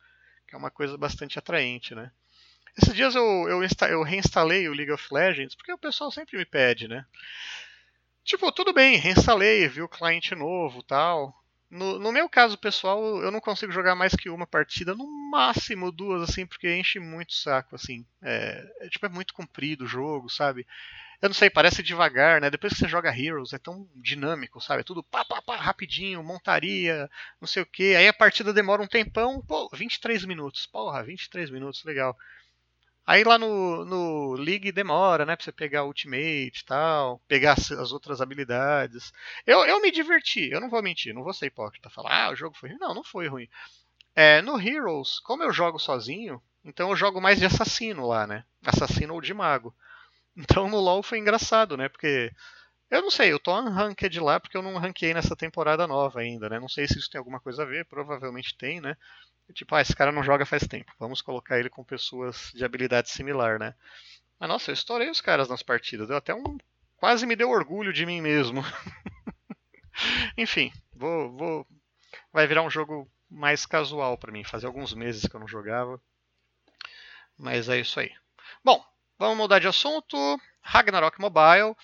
que 0.46 0.54
é 0.54 0.58
uma 0.58 0.70
coisa 0.70 0.96
bastante 0.96 1.36
atraente. 1.36 1.96
Né? 1.96 2.12
Esses 2.80 2.94
dias 2.94 3.16
eu, 3.16 3.24
eu, 3.48 3.60
eu 3.88 4.02
reinstalei 4.04 4.68
o 4.68 4.72
League 4.72 4.92
of 4.92 5.04
Legends, 5.12 5.56
porque 5.56 5.72
o 5.72 5.78
pessoal 5.78 6.12
sempre 6.12 6.38
me 6.38 6.44
pede, 6.44 6.86
né? 6.86 7.04
Tipo, 8.24 8.52
tudo 8.52 8.72
bem, 8.72 8.96
reinstalei, 8.96 9.68
vi 9.68 9.82
o 9.82 9.88
cliente 9.88 10.34
novo 10.34 10.82
tal. 10.82 11.34
No, 11.68 11.98
no, 11.98 12.12
meu 12.12 12.28
caso 12.28 12.58
pessoal, 12.58 13.22
eu 13.22 13.30
não 13.30 13.40
consigo 13.40 13.72
jogar 13.72 13.94
mais 13.94 14.14
que 14.14 14.28
uma 14.28 14.46
partida, 14.46 14.94
no 14.94 15.06
máximo 15.30 15.90
duas, 15.90 16.28
assim, 16.28 16.46
porque 16.46 16.76
enche 16.76 17.00
muito 17.00 17.30
o 17.30 17.34
saco, 17.34 17.74
assim. 17.74 18.04
É, 18.22 18.62
é, 18.80 18.88
tipo, 18.90 19.06
é 19.06 19.08
muito 19.08 19.32
comprido 19.32 19.84
o 19.84 19.88
jogo, 19.88 20.28
sabe? 20.28 20.66
Eu 21.22 21.30
não 21.30 21.34
sei, 21.34 21.48
parece 21.48 21.82
devagar, 21.82 22.40
né? 22.40 22.50
Depois 22.50 22.74
que 22.74 22.78
você 22.80 22.88
joga 22.88 23.16
Heroes, 23.16 23.52
é 23.54 23.58
tão 23.58 23.88
dinâmico, 23.96 24.60
sabe? 24.60 24.80
É 24.80 24.84
tudo 24.84 25.02
pá, 25.02 25.24
pá, 25.24 25.40
pá, 25.40 25.56
rapidinho, 25.56 26.22
montaria, 26.22 27.08
não 27.40 27.48
sei 27.48 27.62
o 27.62 27.66
que. 27.66 27.94
Aí 27.94 28.06
a 28.06 28.12
partida 28.12 28.52
demora 28.52 28.82
um 28.82 28.86
tempão, 28.86 29.40
pô, 29.40 29.70
23 29.72 30.24
minutos. 30.26 30.66
Porra, 30.66 31.02
23 31.02 31.48
minutos, 31.48 31.84
legal. 31.84 32.14
Aí 33.06 33.24
lá 33.24 33.36
no, 33.36 33.84
no 33.84 34.32
League 34.34 34.70
demora, 34.70 35.26
né? 35.26 35.34
Pra 35.34 35.44
você 35.44 35.52
pegar 35.52 35.84
Ultimate 35.84 36.60
e 36.60 36.64
tal, 36.64 37.20
pegar 37.26 37.54
as, 37.54 37.70
as, 37.72 37.92
outras 37.92 38.20
habilidades. 38.20 39.12
Eu, 39.46 39.64
eu 39.64 39.80
me 39.80 39.90
diverti, 39.90 40.50
eu 40.50 40.60
não 40.60 40.70
vou 40.70 40.82
mentir, 40.82 41.12
não 41.12 41.24
vou 41.24 41.32
ser 41.32 41.46
hipócrita. 41.46 41.90
Falar, 41.90 42.26
ah, 42.26 42.30
o 42.30 42.36
jogo 42.36 42.56
foi 42.56 42.70
ruim. 42.70 42.78
Não, 42.78 42.94
não 42.94 43.04
foi 43.04 43.26
ruim. 43.28 43.48
É, 44.14 44.40
no 44.42 44.60
Heroes, 44.60 45.18
como 45.20 45.42
eu 45.42 45.52
jogo 45.52 45.78
sozinho, 45.78 46.40
então 46.64 46.90
eu 46.90 46.96
jogo 46.96 47.20
mais 47.20 47.38
de 47.38 47.46
assassino 47.46 48.06
lá, 48.06 48.26
né? 48.26 48.44
Assassino 48.64 49.14
ou 49.14 49.20
de 49.20 49.34
mago. 49.34 49.74
Então 50.36 50.68
no 50.68 50.80
LoL 50.80 51.02
foi 51.02 51.18
engraçado, 51.18 51.76
né? 51.76 51.88
Porque 51.88 52.32
eu 52.90 53.02
não 53.02 53.10
sei, 53.10 53.32
eu 53.32 53.40
tô 53.40 53.58
unranked 53.58 54.20
lá 54.20 54.38
porque 54.38 54.56
eu 54.56 54.62
não 54.62 54.76
ranquei 54.76 55.14
nessa 55.14 55.34
temporada 55.34 55.86
nova 55.86 56.20
ainda, 56.20 56.48
né? 56.48 56.60
Não 56.60 56.68
sei 56.68 56.86
se 56.86 56.98
isso 56.98 57.10
tem 57.10 57.18
alguma 57.18 57.40
coisa 57.40 57.62
a 57.62 57.66
ver, 57.66 57.86
provavelmente 57.86 58.56
tem, 58.56 58.80
né? 58.80 58.96
Tipo, 59.52 59.74
ah, 59.74 59.80
esse 59.80 59.94
cara 59.94 60.12
não 60.12 60.22
joga 60.22 60.46
faz 60.46 60.66
tempo. 60.66 60.92
Vamos 60.98 61.22
colocar 61.22 61.58
ele 61.58 61.68
com 61.68 61.84
pessoas 61.84 62.52
de 62.54 62.64
habilidade 62.64 63.10
similar, 63.10 63.58
né? 63.58 63.74
Mas 64.38 64.48
nossa, 64.48 64.70
eu 64.70 64.74
estourei 64.74 65.08
os 65.08 65.20
caras 65.20 65.48
nas 65.48 65.62
partidas. 65.62 66.08
Deu 66.08 66.16
até 66.16 66.34
um. 66.34 66.58
Quase 66.96 67.26
me 67.26 67.36
deu 67.36 67.50
orgulho 67.50 67.92
de 67.92 68.06
mim 68.06 68.20
mesmo. 68.20 68.62
Enfim, 70.36 70.72
vou, 70.94 71.30
vou. 71.36 71.66
Vai 72.32 72.46
virar 72.46 72.62
um 72.62 72.70
jogo 72.70 73.10
mais 73.30 73.66
casual 73.66 74.16
para 74.18 74.32
mim. 74.32 74.44
Fazia 74.44 74.68
alguns 74.68 74.94
meses 74.94 75.26
que 75.26 75.34
eu 75.34 75.40
não 75.40 75.48
jogava. 75.48 76.00
Mas 77.36 77.68
é 77.68 77.78
isso 77.78 77.98
aí. 78.00 78.12
Bom, 78.64 78.84
vamos 79.18 79.36
mudar 79.36 79.58
de 79.58 79.68
assunto. 79.68 80.16
Ragnarok 80.60 81.20
Mobile. 81.20 81.76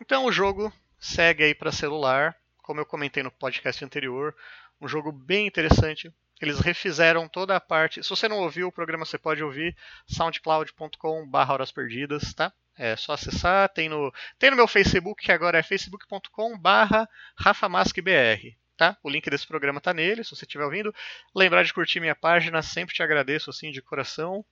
Então 0.00 0.24
o 0.24 0.32
jogo 0.32 0.72
segue 0.98 1.44
aí 1.44 1.54
para 1.54 1.72
celular. 1.72 2.36
Como 2.58 2.80
eu 2.80 2.86
comentei 2.86 3.22
no 3.22 3.30
podcast 3.30 3.84
anterior, 3.84 4.34
um 4.80 4.88
jogo 4.88 5.12
bem 5.12 5.46
interessante, 5.46 6.12
eles 6.40 6.60
refizeram 6.60 7.28
toda 7.28 7.56
a 7.56 7.60
parte. 7.60 8.02
Se 8.02 8.10
você 8.10 8.28
não 8.28 8.38
ouviu 8.38 8.68
o 8.68 8.72
programa, 8.72 9.04
você 9.04 9.18
pode 9.18 9.42
ouvir 9.42 9.76
soundcloud.com/barra 10.06 11.52
horas 11.52 11.72
perdidas, 11.72 12.34
tá? 12.34 12.52
É 12.76 12.96
só 12.96 13.12
acessar. 13.12 13.68
Tem 13.68 13.88
no, 13.88 14.12
tem 14.38 14.50
no 14.50 14.56
meu 14.56 14.66
Facebook, 14.66 15.22
que 15.22 15.32
agora 15.32 15.58
é 15.58 15.62
facebook.com/barra 15.62 17.08
rafamaskbr. 17.36 18.56
Tá? 18.76 18.96
O 19.04 19.08
link 19.08 19.30
desse 19.30 19.46
programa 19.46 19.80
tá 19.80 19.94
nele, 19.94 20.24
se 20.24 20.34
você 20.34 20.44
estiver 20.44 20.64
ouvindo. 20.64 20.92
Lembrar 21.32 21.62
de 21.62 21.72
curtir 21.72 22.00
minha 22.00 22.14
página, 22.14 22.60
sempre 22.60 22.92
te 22.92 23.04
agradeço 23.04 23.48
assim 23.48 23.70
de 23.70 23.80
coração. 23.80 24.44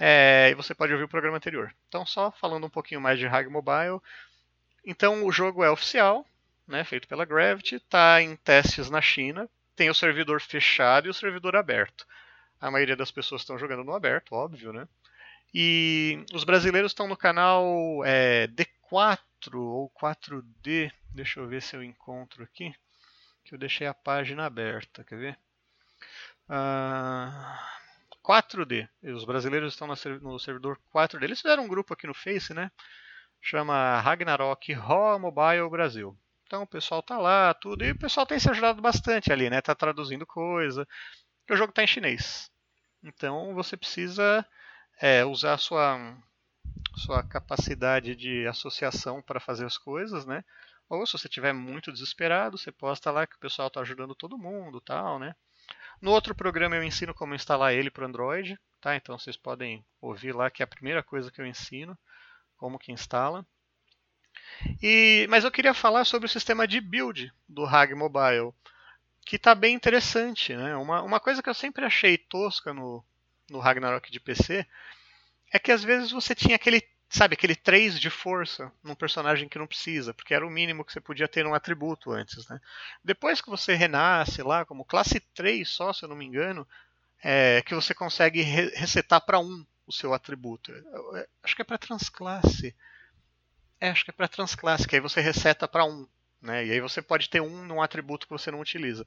É, 0.00 0.48
e 0.50 0.54
você 0.54 0.74
pode 0.74 0.92
ouvir 0.92 1.04
o 1.04 1.08
programa 1.08 1.36
anterior. 1.36 1.72
Então, 1.86 2.04
só 2.04 2.32
falando 2.32 2.66
um 2.66 2.70
pouquinho 2.70 3.00
mais 3.00 3.20
de 3.20 3.26
Rag 3.26 3.48
Mobile. 3.48 4.00
Então, 4.84 5.24
o 5.24 5.30
jogo 5.30 5.62
é 5.62 5.70
oficial, 5.70 6.26
né, 6.66 6.82
feito 6.82 7.06
pela 7.06 7.24
Gravity, 7.24 7.76
está 7.76 8.20
em 8.20 8.34
testes 8.34 8.90
na 8.90 9.00
China, 9.00 9.48
tem 9.82 9.90
o 9.90 9.94
servidor 9.94 10.40
fechado 10.40 11.08
e 11.08 11.10
o 11.10 11.14
servidor 11.14 11.56
aberto. 11.56 12.06
A 12.60 12.70
maioria 12.70 12.94
das 12.94 13.10
pessoas 13.10 13.40
estão 13.40 13.58
jogando 13.58 13.82
no 13.82 13.92
aberto, 13.92 14.32
óbvio, 14.32 14.72
né? 14.72 14.86
E 15.52 16.24
os 16.32 16.44
brasileiros 16.44 16.92
estão 16.92 17.08
no 17.08 17.16
canal 17.16 17.64
é, 18.04 18.46
D4 18.46 19.18
ou 19.54 19.90
4D. 20.00 20.92
Deixa 21.10 21.40
eu 21.40 21.48
ver 21.48 21.60
se 21.62 21.74
eu 21.74 21.82
encontro 21.82 22.44
aqui. 22.44 22.72
Que 23.44 23.56
eu 23.56 23.58
deixei 23.58 23.88
a 23.88 23.92
página 23.92 24.46
aberta, 24.46 25.02
quer 25.02 25.18
ver? 25.18 25.38
Uh, 26.48 27.58
4D. 28.24 28.88
Os 29.02 29.24
brasileiros 29.24 29.72
estão 29.72 29.88
no 29.88 30.38
servidor 30.38 30.78
4D. 30.94 31.24
Eles 31.24 31.40
fizeram 31.40 31.64
um 31.64 31.68
grupo 31.68 31.92
aqui 31.92 32.06
no 32.06 32.14
Face, 32.14 32.54
né? 32.54 32.70
Chama 33.40 34.00
Ragnarok 34.00 34.72
Raw 34.74 35.18
Mobile 35.18 35.68
Brasil. 35.68 36.16
Então 36.52 36.64
o 36.64 36.66
pessoal 36.66 37.02
tá 37.02 37.16
lá, 37.16 37.54
tudo, 37.54 37.82
e 37.82 37.92
o 37.92 37.98
pessoal 37.98 38.26
tem 38.26 38.38
se 38.38 38.50
ajudado 38.50 38.82
bastante 38.82 39.32
ali, 39.32 39.48
né? 39.48 39.62
Tá 39.62 39.74
traduzindo 39.74 40.26
coisa. 40.26 40.86
o 41.50 41.56
jogo 41.56 41.72
tá 41.72 41.82
em 41.82 41.86
chinês. 41.86 42.50
Então 43.02 43.54
você 43.54 43.74
precisa 43.74 44.46
é, 45.00 45.24
usar 45.24 45.54
a 45.54 45.58
sua, 45.58 46.14
sua 46.94 47.22
capacidade 47.22 48.14
de 48.14 48.46
associação 48.46 49.22
para 49.22 49.40
fazer 49.40 49.64
as 49.64 49.78
coisas, 49.78 50.26
né? 50.26 50.44
Ou 50.90 51.06
se 51.06 51.14
você 51.14 51.26
estiver 51.26 51.54
muito 51.54 51.90
desesperado, 51.90 52.58
você 52.58 52.70
posta 52.70 53.10
lá 53.10 53.26
que 53.26 53.36
o 53.36 53.40
pessoal 53.40 53.68
está 53.68 53.80
ajudando 53.80 54.14
todo 54.14 54.36
mundo, 54.36 54.78
tal, 54.78 55.18
né? 55.18 55.34
No 56.02 56.10
outro 56.10 56.34
programa 56.34 56.76
eu 56.76 56.84
ensino 56.84 57.14
como 57.14 57.34
instalar 57.34 57.72
ele 57.72 57.90
para 57.90 58.04
Android, 58.04 58.60
tá? 58.78 58.94
Então 58.94 59.18
vocês 59.18 59.38
podem 59.38 59.82
ouvir 60.02 60.34
lá 60.34 60.50
que 60.50 60.62
é 60.62 60.64
a 60.64 60.66
primeira 60.66 61.02
coisa 61.02 61.30
que 61.30 61.40
eu 61.40 61.46
ensino, 61.46 61.98
como 62.58 62.78
que 62.78 62.92
instala. 62.92 63.42
E, 64.82 65.26
mas 65.28 65.44
eu 65.44 65.50
queria 65.50 65.74
falar 65.74 66.04
sobre 66.04 66.26
o 66.26 66.30
sistema 66.30 66.66
de 66.66 66.80
build 66.80 67.32
do 67.48 67.64
RAG 67.64 67.94
Mobile, 67.94 68.52
que 69.24 69.36
está 69.36 69.54
bem 69.54 69.74
interessante. 69.74 70.54
Né? 70.54 70.76
Uma, 70.76 71.02
uma 71.02 71.20
coisa 71.20 71.42
que 71.42 71.48
eu 71.48 71.54
sempre 71.54 71.84
achei 71.84 72.16
tosca 72.18 72.72
no, 72.72 73.04
no 73.50 73.58
Ragnarok 73.58 74.10
de 74.10 74.20
PC 74.20 74.66
é 75.52 75.58
que 75.58 75.70
às 75.70 75.84
vezes 75.84 76.10
você 76.10 76.34
tinha 76.34 76.56
aquele, 76.56 76.82
sabe, 77.08 77.34
aquele 77.34 77.54
3 77.54 78.00
de 78.00 78.10
força 78.10 78.72
num 78.82 78.94
personagem 78.94 79.48
que 79.48 79.58
não 79.58 79.66
precisa, 79.66 80.14
porque 80.14 80.34
era 80.34 80.46
o 80.46 80.50
mínimo 80.50 80.84
que 80.84 80.92
você 80.92 81.00
podia 81.00 81.28
ter 81.28 81.44
num 81.44 81.54
atributo 81.54 82.10
antes. 82.10 82.48
Né? 82.48 82.58
Depois 83.04 83.40
que 83.40 83.50
você 83.50 83.74
renasce 83.74 84.42
lá, 84.42 84.64
como 84.64 84.84
classe 84.84 85.20
3 85.34 85.68
só, 85.68 85.92
se 85.92 86.04
eu 86.04 86.08
não 86.08 86.16
me 86.16 86.24
engano, 86.24 86.66
é, 87.22 87.62
que 87.62 87.74
você 87.74 87.94
consegue 87.94 88.40
re 88.42 88.70
resetar 88.74 89.20
para 89.20 89.38
1 89.38 89.66
o 89.86 89.92
seu 89.92 90.14
atributo. 90.14 90.72
Acho 91.42 91.54
que 91.54 91.62
é 91.62 91.64
para 91.64 91.78
transclasse. 91.78 92.74
É, 93.82 93.90
acho 93.90 94.04
que 94.04 94.12
é 94.12 94.14
para 94.14 94.28
transclasse, 94.28 94.86
que 94.86 94.94
aí 94.94 95.00
você 95.00 95.20
reseta 95.20 95.66
para 95.66 95.84
1. 95.84 96.06
Né? 96.40 96.66
E 96.66 96.70
aí 96.70 96.80
você 96.80 97.02
pode 97.02 97.28
ter 97.28 97.40
1 97.40 97.64
num 97.64 97.82
atributo 97.82 98.28
que 98.28 98.32
você 98.32 98.48
não 98.48 98.60
utiliza. 98.60 99.04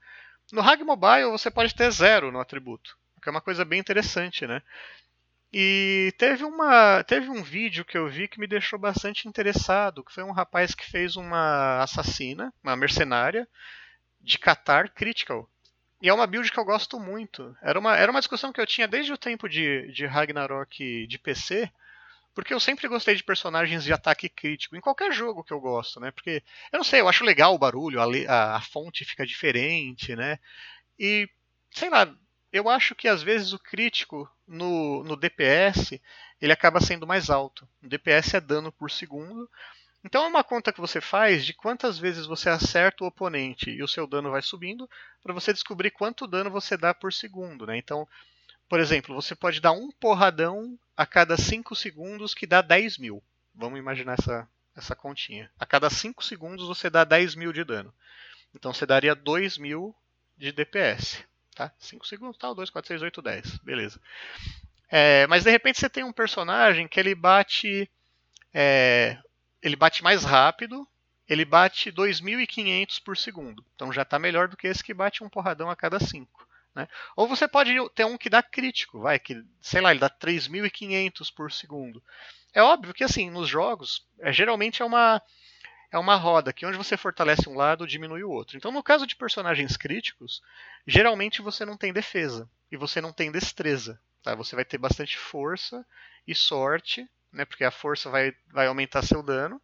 No 0.51 0.60
Rag 0.60 0.84
Mobile 0.84 1.32
você 1.32 1.50
pode 1.50 1.74
ter 1.74 1.89
0 1.89 2.29
no 2.29 2.41
atributo, 2.41 2.98
que 3.24 3.29
é 3.29 3.32
uma 3.32 3.39
coisa 3.39 3.63
bem 3.63 3.79
interessante, 3.79 4.46
né? 4.46 4.62
E 5.53 6.13
teve, 6.17 6.44
uma, 6.44 7.01
teve 7.05 7.29
um 7.29 7.41
vídeo 7.41 7.86
que 7.86 7.98
eu 7.98 8.10
vi 8.10 8.27
que 8.27 8.38
me 8.38 8.48
deixou 8.48 8.77
bastante 8.77 9.29
interessado, 9.29 10.03
que 10.03 10.12
foi 10.12 10.24
um 10.25 10.34
rapaz 10.34 10.75
que 10.75 10.86
fez 10.86 11.15
uma 11.15 11.82
assassina, 11.82 12.53
uma 12.62 12.75
mercenária, 12.75 13.48
de 14.20 14.38
Qatar 14.38 14.91
Critical. 14.94 15.50
E 16.01 16.10
é 16.10 16.13
uma 16.13 16.27
build 16.27 16.51
que 16.51 16.60
eu 16.60 16.65
gosto 16.65 17.00
muito. 17.00 17.55
Era 17.62 17.79
uma, 17.79 17.96
era 17.96 18.12
uma 18.12 18.20
discussão 18.20 18.51
que 18.51 18.60
eu 18.60 18.67
tinha 18.67 18.89
desde 18.89 19.13
o 19.13 19.17
tempo 19.17 19.48
de, 19.48 19.89
de 19.94 20.05
Ragnarok 20.05 21.08
de 21.08 21.17
PC, 21.17 21.72
porque 22.36 22.54
eu 22.54 22.60
sempre 22.60 22.89
gostei 22.89 23.15
de 23.15 23.24
personagens 23.24 23.86
de 23.86 23.94
ataque 23.94 24.27
crítico, 24.27 24.75
em 24.75 24.82
qualquer 24.82 25.13
jogo 25.13 25.44
que 25.44 25.54
eu 25.54 25.60
gosto, 25.60 26.01
né? 26.01 26.12
Porque, 26.12 26.44
eu 26.72 26.77
não 26.77 26.84
sei, 26.84 27.00
eu 27.00 27.08
acho 27.08 27.24
legal 27.24 27.56
o 27.56 27.58
barulho, 27.58 28.01
a, 28.01 28.58
a, 28.58 28.62
fonte 28.62 29.06
fica 29.06 29.25
diferente, 29.25 30.13
né? 30.18 30.38
E, 31.00 31.30
sei 31.72 31.89
lá, 31.89 32.13
eu 32.51 32.70
acho 32.70 32.94
que 32.94 33.08
às 33.08 33.24
vezes 33.24 33.54
o 33.54 33.60
crítico 33.60 34.30
no, 34.46 35.01
no 35.06 35.15
DPS 35.15 36.00
ele 36.42 36.51
acaba 36.51 36.82
sendo 36.82 37.08
mais 37.08 37.30
alto. 37.30 37.68
O 37.82 37.88
DPS 37.88 38.36
é 38.36 38.42
dano 38.42 38.70
por 38.70 38.92
segundo. 38.92 39.50
Então 40.04 40.25
é 40.25 40.27
uma 40.27 40.44
conta 40.44 40.74
que 40.74 40.82
você 40.82 41.00
faz 41.00 41.46
de 41.46 41.54
quantas 41.54 41.98
vezes 41.98 42.25
você 42.25 42.50
acerta 42.50 43.04
o 43.04 43.08
oponente 43.08 43.72
e 43.72 43.82
o 43.82 43.88
seu 43.88 44.06
dano 44.06 44.30
vai 44.30 44.42
subindo 44.42 44.89
para 45.24 45.34
você 45.34 45.51
descobrir 45.54 45.89
quanto 45.89 46.27
dano 46.27 46.51
você 46.51 46.77
dá 46.77 46.94
por 46.94 47.12
segundo. 47.12 47.65
Né? 47.65 47.77
Então, 47.77 48.08
por 48.68 48.80
exemplo, 48.80 49.14
você 49.14 49.36
pode 49.36 49.60
dar 49.60 49.72
um 49.72 49.92
porradão 49.92 50.78
a 50.98 51.06
cada 51.06 51.38
5 51.38 51.76
segundos 51.76 52.34
que 52.34 52.48
dá 52.48 52.62
10 52.62 52.98
mil. 52.98 53.24
Vamos 53.54 53.80
imaginar 53.80 54.18
essa, 54.20 54.48
essa 54.76 54.96
continha. 54.96 55.52
A 55.60 55.66
cada 55.66 55.90
5 55.90 56.24
segundos 56.24 56.68
você 56.68 56.90
dá 56.90 57.04
10 57.04 57.36
mil 57.36 57.54
de 57.54 57.64
dano. 57.64 57.94
Então 58.54 58.74
você 58.74 58.86
daria 58.86 59.14
2 59.14 59.58
mil 59.58 59.96
de 60.38 60.52
DPS. 60.52 61.24
Tá? 61.54 61.72
5 61.80 62.08
segundos, 62.08 62.38
tal, 62.38 62.56
2, 62.56 62.70
4, 62.70 62.88
6, 62.88 63.02
8, 63.02 63.22
10. 63.22 63.58
Beleza. 63.60 64.00
É, 64.90 65.28
mas 65.28 65.44
de 65.44 65.52
repente 65.52 65.80
você 65.80 65.90
tem 65.90 66.04
um 66.04 66.12
personagem 66.12 66.88
que 66.88 67.00
ele 67.00 67.16
bate. 67.16 67.90
É, 68.54 69.18
ele 69.62 69.76
bate 69.76 70.04
mais 70.04 70.24
rápido. 70.24 70.88
Ele 71.28 71.44
bate 71.44 71.92
2.500 71.92 73.02
por 73.04 73.18
segundo. 73.18 73.66
Então 73.76 73.92
já 73.92 74.04
está 74.04 74.20
melhor 74.20 74.48
do 74.48 74.58
que 74.58 74.68
esse 74.68 74.84
que 74.84 74.94
bate 74.94 75.24
um 75.24 75.30
porradão 75.30 75.70
a 75.70 75.76
cada 75.76 76.00
5. 76.00 76.45
Né? 76.75 76.88
Ou 77.15 77.27
você 77.27 77.48
pode 77.48 77.74
ter 77.91 78.05
um 78.05 78.17
que 78.17 78.29
dá 78.29 78.44
crítico, 78.44 79.00
vai, 79.00 79.17
que, 79.17 79.41
sei 79.62 79.79
lá, 79.79 79.91
ele 79.91 80.00
dá 80.00 80.10
3.500 80.10 81.34
por 81.34 81.51
segundo. 81.51 82.03
É 82.53 82.62
óbvio 82.62 82.94
que, 82.94 83.03
assim, 83.03 83.29
nos 83.29 83.48
jogos, 83.48 84.05
é, 84.20 84.34
geralmente 84.34 84.82
é 84.82 84.86
uma, 84.86 85.22
é 85.91 85.98
uma 85.98 86.15
roda, 86.15 86.51
que 86.51 86.65
onde 86.65 86.77
você 86.77 86.98
fortalece 86.98 87.48
um 87.48 87.55
lado, 87.55 87.88
diminui 87.88 88.24
o 88.24 88.29
outro. 88.29 88.58
Então, 88.58 88.72
no 88.72 88.84
caso 88.84 89.08
de 89.08 89.15
personagens 89.15 89.77
críticos, 89.77 90.41
geralmente 90.86 91.41
você 91.41 91.65
não 91.65 91.77
tem 91.77 91.94
defesa 91.94 92.50
e 92.70 92.75
você 92.75 93.00
não 93.00 93.13
tem 93.13 93.32
destreza. 93.32 94.00
Tá? 94.22 94.36
Você 94.36 94.55
vai 94.55 94.65
ter 94.65 94.77
bastante 94.77 95.17
força 95.17 95.86
e 96.27 96.36
sorte, 96.36 97.10
né? 97.32 97.46
porque 97.46 97.63
a 97.63 97.72
força 97.72 98.10
vai, 98.10 98.34
vai 98.51 98.67
aumentar 98.67 99.03
seu 99.03 99.24
dano. 99.24 99.62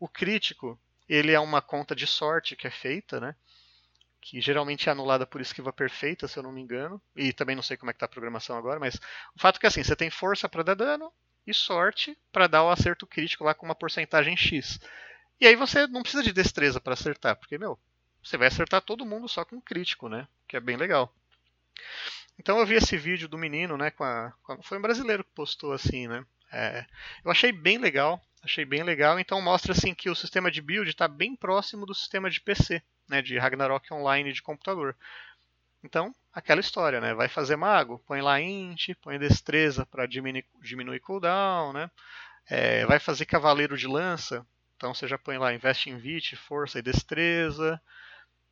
O 0.00 0.08
crítico, 0.08 0.80
ele 1.08 1.32
é 1.32 1.38
uma 1.38 1.62
conta 1.62 1.94
de 1.94 2.06
sorte 2.06 2.56
que 2.56 2.66
é 2.66 2.70
feita, 2.70 3.20
né? 3.20 3.36
Que 4.20 4.40
geralmente 4.40 4.88
é 4.88 4.92
anulada 4.92 5.26
por 5.26 5.40
esquiva 5.40 5.72
perfeita, 5.72 6.28
se 6.28 6.38
eu 6.38 6.42
não 6.42 6.52
me 6.52 6.60
engano. 6.60 7.00
E 7.16 7.32
também 7.32 7.56
não 7.56 7.62
sei 7.62 7.76
como 7.76 7.90
é 7.90 7.92
que 7.92 7.98
tá 7.98 8.06
a 8.06 8.08
programação 8.08 8.56
agora, 8.56 8.78
mas 8.78 8.96
o 9.34 9.40
fato 9.40 9.56
é 9.56 9.60
que 9.60 9.66
assim, 9.66 9.82
você 9.82 9.96
tem 9.96 10.10
força 10.10 10.48
para 10.48 10.62
dar 10.62 10.74
dano 10.74 11.12
e 11.46 11.54
sorte 11.54 12.16
para 12.30 12.46
dar 12.46 12.62
o 12.62 12.70
acerto 12.70 13.06
crítico 13.06 13.44
lá 13.44 13.54
com 13.54 13.66
uma 13.66 13.74
porcentagem 13.74 14.36
X. 14.36 14.78
E 15.40 15.46
aí 15.46 15.56
você 15.56 15.86
não 15.86 16.02
precisa 16.02 16.22
de 16.22 16.32
destreza 16.32 16.80
para 16.80 16.92
acertar, 16.92 17.36
porque, 17.36 17.56
meu, 17.56 17.78
você 18.22 18.36
vai 18.36 18.48
acertar 18.48 18.82
todo 18.82 19.06
mundo 19.06 19.28
só 19.28 19.44
com 19.44 19.60
crítico, 19.60 20.08
né? 20.08 20.28
Que 20.46 20.56
é 20.56 20.60
bem 20.60 20.76
legal. 20.76 21.14
Então 22.38 22.58
eu 22.58 22.66
vi 22.66 22.74
esse 22.74 22.96
vídeo 22.96 23.28
do 23.28 23.38
menino, 23.38 23.76
né? 23.76 23.90
Com 23.90 24.04
a, 24.04 24.32
com 24.42 24.52
a, 24.52 24.62
foi 24.62 24.78
um 24.78 24.82
brasileiro 24.82 25.24
que 25.24 25.30
postou 25.34 25.72
assim, 25.72 26.06
né? 26.06 26.24
É, 26.52 26.84
eu 27.24 27.30
achei 27.30 27.52
bem 27.52 27.78
legal, 27.78 28.20
achei 28.42 28.64
bem 28.64 28.82
legal. 28.82 29.18
Então 29.18 29.40
mostra 29.40 29.72
assim 29.72 29.94
que 29.94 30.10
o 30.10 30.14
sistema 30.14 30.50
de 30.50 30.60
build 30.60 30.90
está 30.90 31.08
bem 31.08 31.34
próximo 31.34 31.86
do 31.86 31.94
sistema 31.94 32.28
de 32.30 32.40
PC, 32.40 32.82
né? 33.10 33.20
De 33.20 33.36
Ragnarok 33.36 33.92
Online 33.92 34.32
de 34.32 34.40
computador. 34.40 34.96
Então, 35.82 36.14
aquela 36.32 36.60
história, 36.60 37.00
né? 37.00 37.12
Vai 37.12 37.28
fazer 37.28 37.56
mago, 37.56 38.02
põe 38.06 38.20
lá 38.22 38.40
int, 38.40 38.90
põe 39.02 39.18
destreza 39.18 39.84
para 39.84 40.06
diminuir, 40.06 40.46
diminuir 40.62 41.00
cooldown, 41.00 41.72
né? 41.72 41.90
É, 42.48 42.86
vai 42.86 42.98
fazer 42.98 43.26
cavaleiro 43.26 43.76
de 43.76 43.86
lança, 43.86 44.46
então 44.76 44.94
você 44.94 45.06
já 45.06 45.18
põe 45.18 45.38
lá, 45.38 45.52
investe 45.52 45.90
em 45.90 45.98
vit, 45.98 46.36
força 46.36 46.78
e 46.78 46.82
destreza. 46.82 47.80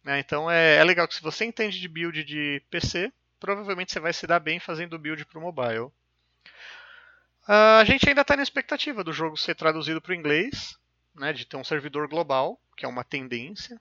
Né? 0.05 0.21
Então 0.21 0.51
é, 0.51 0.77
é 0.77 0.85
legal 0.85 1.09
que 1.09 1.15
se 1.15 1.23
você 1.23 1.45
entende 1.45 1.81
de 1.81 1.89
build 1.89 2.23
de 2.23 2.63
PC, 2.71 3.13
provavelmente 3.41 3.93
você 3.93 3.99
vai 3.99 4.13
se 4.13 4.27
dar 4.27 4.39
bem 4.39 4.61
fazendo 4.61 4.99
build 4.99 5.25
para 5.25 5.39
o 5.39 5.43
mobile. 5.43 5.91
Uh, 7.49 7.81
a 7.81 7.85
gente 7.85 8.09
ainda 8.09 8.21
está 8.21 8.37
na 8.37 8.43
expectativa 8.43 9.03
do 9.03 9.13
jogo 9.13 9.37
ser 9.37 9.55
traduzido 9.55 10.01
para 10.01 10.13
o 10.13 10.15
inglês, 10.15 10.79
né, 11.15 11.33
de 11.33 11.47
ter 11.47 11.57
um 11.57 11.65
servidor 11.65 12.07
global, 12.07 12.61
que 12.77 12.85
é 12.85 12.89
uma 12.89 13.03
tendência 13.03 13.81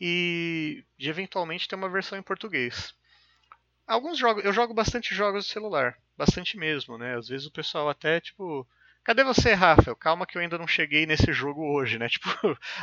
e 0.00 0.84
de 0.98 1.08
eventualmente 1.08 1.68
ter 1.68 1.74
uma 1.74 1.88
versão 1.88 2.18
em 2.18 2.22
português. 2.22 2.94
Alguns 3.86 4.18
jogos, 4.18 4.44
eu 4.44 4.52
jogo 4.52 4.74
bastante 4.74 5.14
jogos 5.14 5.46
de 5.46 5.52
celular, 5.52 5.96
bastante 6.16 6.56
mesmo, 6.56 6.98
né? 6.98 7.16
Às 7.16 7.28
vezes 7.28 7.46
o 7.46 7.52
pessoal 7.52 7.88
até 7.88 8.20
tipo, 8.20 8.66
cadê 9.04 9.22
você, 9.22 9.54
Rafael? 9.54 9.94
Calma 9.94 10.26
que 10.26 10.36
eu 10.36 10.42
ainda 10.42 10.58
não 10.58 10.66
cheguei 10.66 11.06
nesse 11.06 11.32
jogo 11.32 11.62
hoje, 11.72 11.98
né? 11.98 12.08
Tipo, 12.10 12.28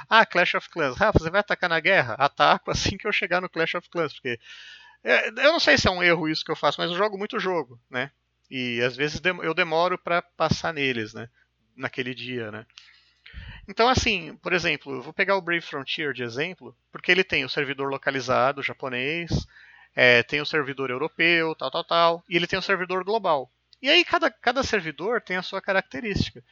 ah, 0.10 0.25
Clash 0.25 0.55
of 0.55 0.70
Clans. 0.70 0.98
Rafa, 0.98 1.20
você 1.20 1.29
vai 1.29 1.41
atacar 1.41 1.70
na 1.70 1.79
guerra? 1.79 2.13
Ataco 2.13 2.72
assim 2.72 2.98
que 2.98 3.05
eu 3.05 3.12
chegar 3.12 3.41
no 3.41 3.50
Clash 3.50 3.75
of 3.75 3.89
Clans, 3.89 4.13
porque 4.13 4.39
é, 5.03 5.27
eu 5.27 5.51
não 5.51 5.60
sei 5.60 5.77
se 5.77 5.88
é 5.88 5.91
um 5.91 6.01
erro 6.01 6.29
isso 6.29 6.46
que 6.46 6.51
eu 6.51 6.55
faço, 6.55 6.79
mas 6.79 6.89
eu 6.89 6.98
jogo 6.98 7.17
muito 7.17 7.39
jogo, 7.39 7.79
né? 7.89 8.10
E 8.50 8.82
às 8.82 8.96
vezes 8.96 9.22
eu 9.41 9.53
demoro 9.53 9.98
para 9.98 10.22
passar 10.22 10.74
neles, 10.74 11.13
né? 11.13 11.27
Naquele 11.75 12.13
dia, 12.13 12.51
né? 12.51 12.65
Então, 13.67 13.88
assim, 13.88 14.36
por 14.38 14.51
exemplo, 14.51 14.93
eu 14.93 15.01
vou 15.01 15.13
pegar 15.13 15.38
o 15.38 15.41
Brave 15.41 15.62
Frontier 15.62 16.13
de 16.13 16.24
exemplo, 16.24 16.75
porque 16.91 17.12
ele 17.12 17.24
tem 17.24 17.46
o 17.46 17.50
servidor 17.50 17.89
localizado 17.89 18.62
japonês, 18.62 19.29
é, 19.96 20.22
tem 20.24 20.41
o 20.41 20.46
servidor 20.46 20.89
europeu, 20.89 21.55
tal, 21.55 21.72
tal, 21.72 21.84
tal, 21.84 22.24
e 22.27 22.36
ele 22.36 22.48
tem 22.48 22.60
o 22.60 22.63
servidor 22.63 23.03
global. 23.03 23.50
E 23.82 23.89
aí 23.89 24.03
cada, 24.03 24.29
cada 24.29 24.63
servidor 24.63 25.22
tem 25.22 25.38
a 25.38 25.43
sua 25.43 25.62
característica. 25.62 26.43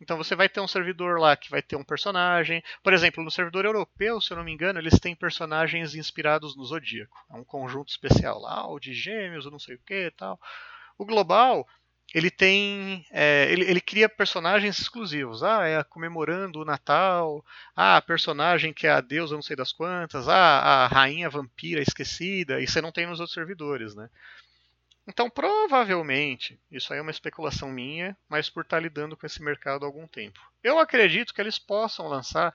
Então 0.00 0.16
você 0.16 0.34
vai 0.34 0.48
ter 0.48 0.60
um 0.60 0.68
servidor 0.68 1.18
lá 1.18 1.36
que 1.36 1.50
vai 1.50 1.62
ter 1.62 1.76
um 1.76 1.84
personagem. 1.84 2.62
Por 2.82 2.92
exemplo, 2.92 3.24
no 3.24 3.30
servidor 3.30 3.64
europeu, 3.64 4.20
se 4.20 4.32
eu 4.32 4.36
não 4.36 4.44
me 4.44 4.52
engano, 4.52 4.78
eles 4.78 5.00
têm 5.00 5.14
personagens 5.14 5.94
inspirados 5.94 6.54
no 6.56 6.64
Zodíaco. 6.64 7.16
É 7.30 7.34
um 7.34 7.44
conjunto 7.44 7.88
especial 7.88 8.40
lá, 8.40 8.68
o 8.68 8.78
de 8.78 8.92
gêmeos, 8.92 9.46
ou 9.46 9.52
não 9.52 9.58
sei 9.58 9.76
o 9.76 9.80
que 9.80 10.10
tal. 10.16 10.38
O 10.98 11.04
global, 11.04 11.66
ele 12.14 12.30
tem. 12.30 13.04
É, 13.10 13.50
ele, 13.50 13.64
ele, 13.64 13.80
cria 13.80 14.08
personagens 14.08 14.78
exclusivos. 14.78 15.42
Ah, 15.42 15.66
é 15.66 15.82
comemorando 15.84 16.60
o 16.60 16.64
Natal. 16.64 17.44
Ah, 17.74 17.96
a 17.96 18.02
personagem 18.02 18.72
que 18.72 18.86
é 18.86 18.90
a 18.90 19.00
deusa 19.00 19.34
não 19.34 19.42
sei 19.42 19.56
das 19.56 19.72
quantas. 19.72 20.28
Ah, 20.28 20.84
a 20.84 20.86
rainha 20.86 21.28
vampira 21.28 21.82
esquecida. 21.82 22.60
E 22.60 22.66
você 22.66 22.80
não 22.80 22.92
tem 22.92 23.06
nos 23.06 23.20
outros 23.20 23.34
servidores, 23.34 23.94
né? 23.94 24.08
Então, 25.06 25.30
provavelmente, 25.30 26.58
isso 26.70 26.92
aí 26.92 26.98
é 26.98 27.02
uma 27.02 27.12
especulação 27.12 27.70
minha, 27.70 28.16
mas 28.28 28.50
por 28.50 28.64
estar 28.64 28.80
lidando 28.80 29.16
com 29.16 29.24
esse 29.24 29.40
mercado 29.40 29.84
há 29.84 29.86
algum 29.86 30.06
tempo. 30.06 30.40
Eu 30.64 30.78
acredito 30.80 31.32
que 31.32 31.40
eles 31.40 31.60
possam 31.60 32.08
lançar 32.08 32.52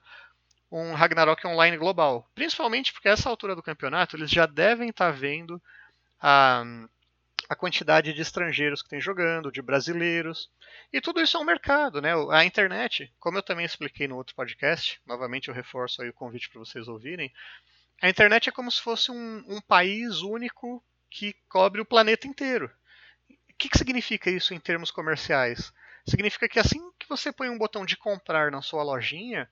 um 0.70 0.92
Ragnarok 0.92 1.46
Online 1.46 1.76
global. 1.76 2.28
Principalmente 2.34 2.92
porque 2.92 3.08
a 3.08 3.12
essa 3.12 3.28
altura 3.28 3.54
do 3.54 3.62
campeonato 3.62 4.16
eles 4.16 4.30
já 4.30 4.46
devem 4.46 4.88
estar 4.88 5.10
vendo 5.12 5.60
a 6.20 6.64
a 7.48 7.56
quantidade 7.56 8.12
de 8.12 8.22
estrangeiros 8.22 8.82
que 8.82 8.88
tem 8.88 9.00
jogando, 9.00 9.52
de 9.52 9.60
brasileiros. 9.60 10.50
E 10.92 11.00
tudo 11.00 11.20
isso 11.20 11.36
é 11.36 11.40
um 11.40 11.44
mercado, 11.44 12.00
né? 12.00 12.12
A 12.30 12.44
internet, 12.44 13.12
como 13.18 13.38
eu 13.38 13.42
também 13.42 13.66
expliquei 13.66 14.06
no 14.06 14.16
outro 14.16 14.34
podcast, 14.34 15.00
novamente 15.06 15.48
eu 15.48 15.54
reforço 15.54 16.02
aí 16.02 16.08
o 16.08 16.14
convite 16.14 16.48
para 16.48 16.60
vocês 16.60 16.88
ouvirem. 16.88 17.32
A 18.00 18.08
internet 18.08 18.48
é 18.48 18.52
como 18.52 18.70
se 18.70 18.80
fosse 18.80 19.10
um, 19.10 19.44
um 19.46 19.60
país 19.60 20.22
único 20.22 20.82
que 21.10 21.34
cobre 21.48 21.80
o 21.80 21.86
planeta 21.86 22.26
inteiro. 22.26 22.70
O 23.30 23.54
que, 23.58 23.68
que 23.68 23.78
significa 23.78 24.30
isso 24.30 24.54
em 24.54 24.60
termos 24.60 24.90
comerciais? 24.90 25.72
Significa 26.08 26.48
que 26.48 26.58
assim 26.58 26.80
que 26.98 27.08
você 27.08 27.30
põe 27.30 27.48
um 27.48 27.58
botão 27.58 27.86
de 27.86 27.96
comprar 27.96 28.50
na 28.50 28.60
sua 28.60 28.82
lojinha, 28.82 29.48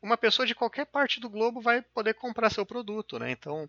uma 0.00 0.16
pessoa 0.16 0.46
de 0.46 0.54
qualquer 0.54 0.86
parte 0.86 1.20
do 1.20 1.28
globo 1.28 1.60
vai 1.60 1.82
poder 1.82 2.14
comprar 2.14 2.50
seu 2.50 2.64
produto, 2.64 3.18
né? 3.18 3.30
Então, 3.30 3.68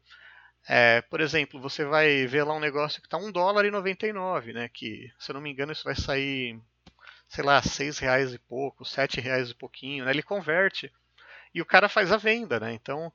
é, 0.68 1.02
por 1.02 1.22
exemplo, 1.22 1.60
você 1.60 1.84
vai 1.84 2.26
ver 2.28 2.44
lá 2.44 2.56
um 2.56 2.60
negócio 2.60 3.02
que 3.02 3.08
está 3.08 3.18
um 3.18 3.32
dólar 3.32 3.66
e 3.66 3.72
99, 3.72 4.54
né? 4.54 4.70
Que, 4.70 5.12
se 5.20 5.32
eu 5.32 5.34
não 5.34 5.42
me 5.42 5.52
engano, 5.52 5.72
isso 5.72 5.84
vai 5.84 5.96
sair, 5.96 6.60
sei 7.28 7.44
lá, 7.44 7.62
seis 7.62 7.98
reais 7.98 8.34
e 8.34 8.40
pouco, 8.40 8.86
sete 8.86 9.20
reais 9.20 9.50
e 9.50 9.56
pouquinho, 9.56 10.06
né? 10.06 10.12
Ele 10.12 10.24
converte 10.24 10.92
e 11.54 11.62
o 11.62 11.66
cara 11.66 11.90
faz 11.90 12.12
a 12.12 12.18
venda, 12.18 12.60
né? 12.60 12.74
Então, 12.74 13.12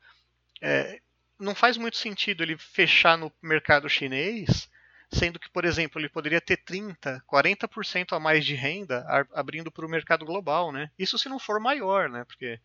é, 0.61 1.00
não 1.38 1.54
faz 1.54 1.76
muito 1.76 1.96
sentido 1.96 2.42
ele 2.42 2.56
fechar 2.59 3.16
no 3.16 3.32
mercado 3.42 3.88
chinês, 3.88 4.68
sendo 5.12 5.38
que, 5.38 5.48
por 5.48 5.64
exemplo, 5.64 6.00
ele 6.00 6.09
poderia 6.09 6.40
ter 6.40 6.56
30, 6.59 7.22
40% 7.26 8.12
a 8.14 8.20
mais 8.20 8.44
de 8.44 8.54
renda 8.54 9.06
abrindo 9.32 9.70
para 9.70 9.87
o 9.87 9.88
mercado 9.88 10.24
global, 10.24 10.72
né? 10.72 10.90
Isso 10.98 11.18
se 11.18 11.28
não 11.28 11.38
for 11.38 11.61
maior, 11.61 12.09
né? 12.09 12.24
Porque 12.24 12.61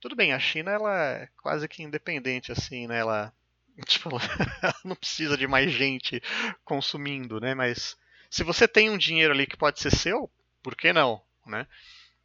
tudo 0.00 0.14
bem, 0.14 0.32
a 0.32 0.38
China 0.38 0.70
ela 0.70 1.04
é 1.14 1.28
quase 1.40 1.66
que 1.68 1.82
independente 1.82 2.52
assim, 2.52 2.86
né? 2.86 2.98
Ela 2.98 3.32
Tipo, 3.86 4.10
não 4.84 4.94
precisa 4.94 5.36
de 5.36 5.46
mais 5.46 5.70
gente 5.70 6.22
consumindo, 6.64 7.40
né? 7.40 7.54
Mas 7.54 7.96
se 8.30 8.44
você 8.44 8.68
tem 8.68 8.90
um 8.90 8.98
dinheiro 8.98 9.32
ali 9.32 9.46
que 9.46 9.56
pode 9.56 9.80
ser 9.80 9.90
seu, 9.90 10.30
por 10.62 10.76
que 10.76 10.92
não, 10.92 11.22
né? 11.46 11.66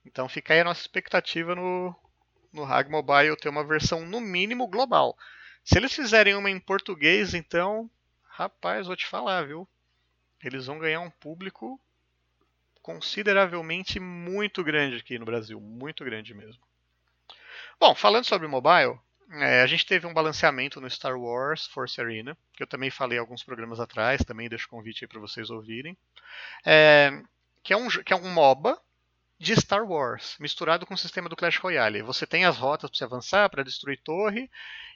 Então 0.06 0.30
fica 0.30 0.54
aí 0.54 0.62
a 0.62 0.64
nossa 0.64 0.82
expectativa 0.82 1.56
no, 1.56 1.96
no 2.54 2.64
Rag 2.64 2.90
Mobile 2.90 3.36
ter 3.38 3.50
uma 3.50 3.64
versão 3.64 4.06
no 4.06 4.22
mínimo 4.22 4.68
global. 4.68 5.18
Se 5.64 5.78
eles 5.78 5.94
fizerem 5.94 6.36
uma 6.36 6.50
em 6.50 6.60
português, 6.60 7.34
então, 7.34 7.90
rapaz, 8.30 8.88
vou 8.88 8.96
te 8.96 9.06
falar, 9.06 9.46
viu? 9.46 9.68
Eles 10.42 10.68
vão 10.68 10.80
ganhar 10.80 11.02
um 11.02 11.10
público 11.10 11.80
consideravelmente 12.82 14.00
muito 14.00 14.64
grande 14.64 14.96
aqui 14.98 15.20
no 15.20 15.26
Brasil, 15.26 15.60
muito 15.60 16.06
grande 16.06 16.34
mesmo. 16.34 16.62
Bom, 17.78 17.94
falando 17.94 18.24
sobre 18.24 18.48
mobile, 18.48 18.98
é, 19.32 19.62
a 19.62 19.68
gente 19.68 19.86
teve 19.86 20.08
um 20.08 20.14
balanceamento 20.14 20.80
no 20.80 20.90
Star 20.90 21.18
Wars 21.20 21.68
Force 21.68 22.00
Arena, 22.00 22.38
que 22.54 22.64
eu 22.64 22.68
também 22.68 22.90
falei 22.90 23.18
alguns 23.18 23.44
programas 23.44 23.80
atrás, 23.80 24.24
também 24.24 24.48
deixo 24.48 24.68
o 24.68 24.70
convite 24.70 25.04
aí 25.04 25.08
para 25.08 25.20
vocês 25.20 25.50
ouvirem. 25.50 25.98
É, 26.66 27.12
que, 27.64 27.74
é 27.74 27.78
um, 27.78 27.90
que 27.90 28.14
é 28.14 28.16
um 28.16 28.32
MOBA 28.32 28.80
de 29.40 29.56
Star 29.56 29.86
Wars, 29.86 30.36
misturado 30.40 30.86
com 30.86 30.96
o 30.96 30.98
sistema 30.98 31.30
do 31.30 31.36
Clash 31.36 31.58
Royale. 31.58 32.02
Você 32.02 32.26
tem 32.26 32.46
as 32.46 32.58
rotas 32.58 32.90
para 32.90 32.98
você 32.98 33.04
avançar, 33.04 33.50
para 33.50 33.64
destruir 33.64 34.02
torre, 34.04 34.50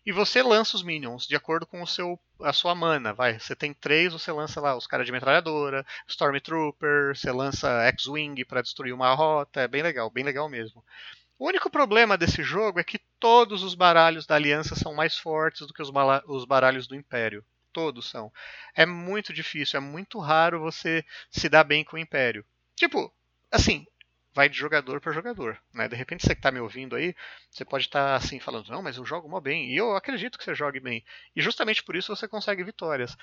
e 0.03 0.11
você 0.11 0.41
lança 0.41 0.75
os 0.75 0.81
minions 0.81 1.27
de 1.27 1.35
acordo 1.35 1.67
com 1.67 1.81
o 1.81 1.87
seu, 1.87 2.19
a 2.41 2.51
sua 2.51 2.73
mana. 2.73 3.13
Vai, 3.13 3.39
você 3.39 3.55
tem 3.55 3.73
três, 3.73 4.13
você 4.13 4.31
lança 4.31 4.59
lá 4.59 4.75
os 4.75 4.87
caras 4.87 5.05
de 5.05 5.11
metralhadora, 5.11 5.85
Stormtrooper, 6.07 7.15
você 7.15 7.31
lança 7.31 7.69
X-Wing 7.89 8.43
para 8.45 8.63
destruir 8.63 8.93
uma 8.93 9.13
rota. 9.13 9.61
É 9.61 9.67
bem 9.67 9.83
legal, 9.83 10.09
bem 10.09 10.23
legal 10.23 10.49
mesmo. 10.49 10.83
O 11.41 11.47
único 11.47 11.71
problema 11.71 12.19
desse 12.19 12.43
jogo 12.43 12.79
é 12.79 12.83
que 12.83 12.99
todos 13.19 13.63
os 13.63 13.73
baralhos 13.73 14.27
da 14.27 14.35
Aliança 14.35 14.75
são 14.75 14.93
mais 14.93 15.17
fortes 15.17 15.65
do 15.65 15.73
que 15.73 15.81
os, 15.81 15.89
os 16.27 16.45
baralhos 16.45 16.85
do 16.85 16.93
Império. 16.93 17.43
Todos 17.73 18.07
são. 18.07 18.31
É 18.75 18.85
muito 18.85 19.33
difícil, 19.33 19.77
é 19.77 19.79
muito 19.79 20.19
raro 20.19 20.59
você 20.59 21.03
se 21.31 21.49
dar 21.49 21.63
bem 21.63 21.83
com 21.83 21.95
o 21.95 21.99
Império. 21.99 22.45
Tipo, 22.75 23.11
assim, 23.51 23.87
vai 24.35 24.49
de 24.49 24.55
jogador 24.55 25.01
para 25.01 25.11
jogador. 25.11 25.59
Né? 25.73 25.87
De 25.87 25.95
repente 25.95 26.21
você 26.21 26.35
que 26.35 26.39
está 26.39 26.51
me 26.51 26.59
ouvindo 26.59 26.95
aí, 26.95 27.15
você 27.49 27.65
pode 27.65 27.85
estar 27.85 28.09
tá, 28.09 28.15
assim 28.15 28.39
falando, 28.39 28.69
não, 28.69 28.83
mas 28.83 28.97
eu 28.97 29.03
jogo 29.03 29.27
mó 29.27 29.39
bem. 29.39 29.71
E 29.73 29.77
eu 29.77 29.95
acredito 29.95 30.37
que 30.37 30.43
você 30.43 30.53
jogue 30.53 30.79
bem. 30.79 31.03
E 31.35 31.41
justamente 31.41 31.81
por 31.81 31.95
isso 31.95 32.15
você 32.15 32.27
consegue 32.27 32.63
vitórias. 32.63 33.17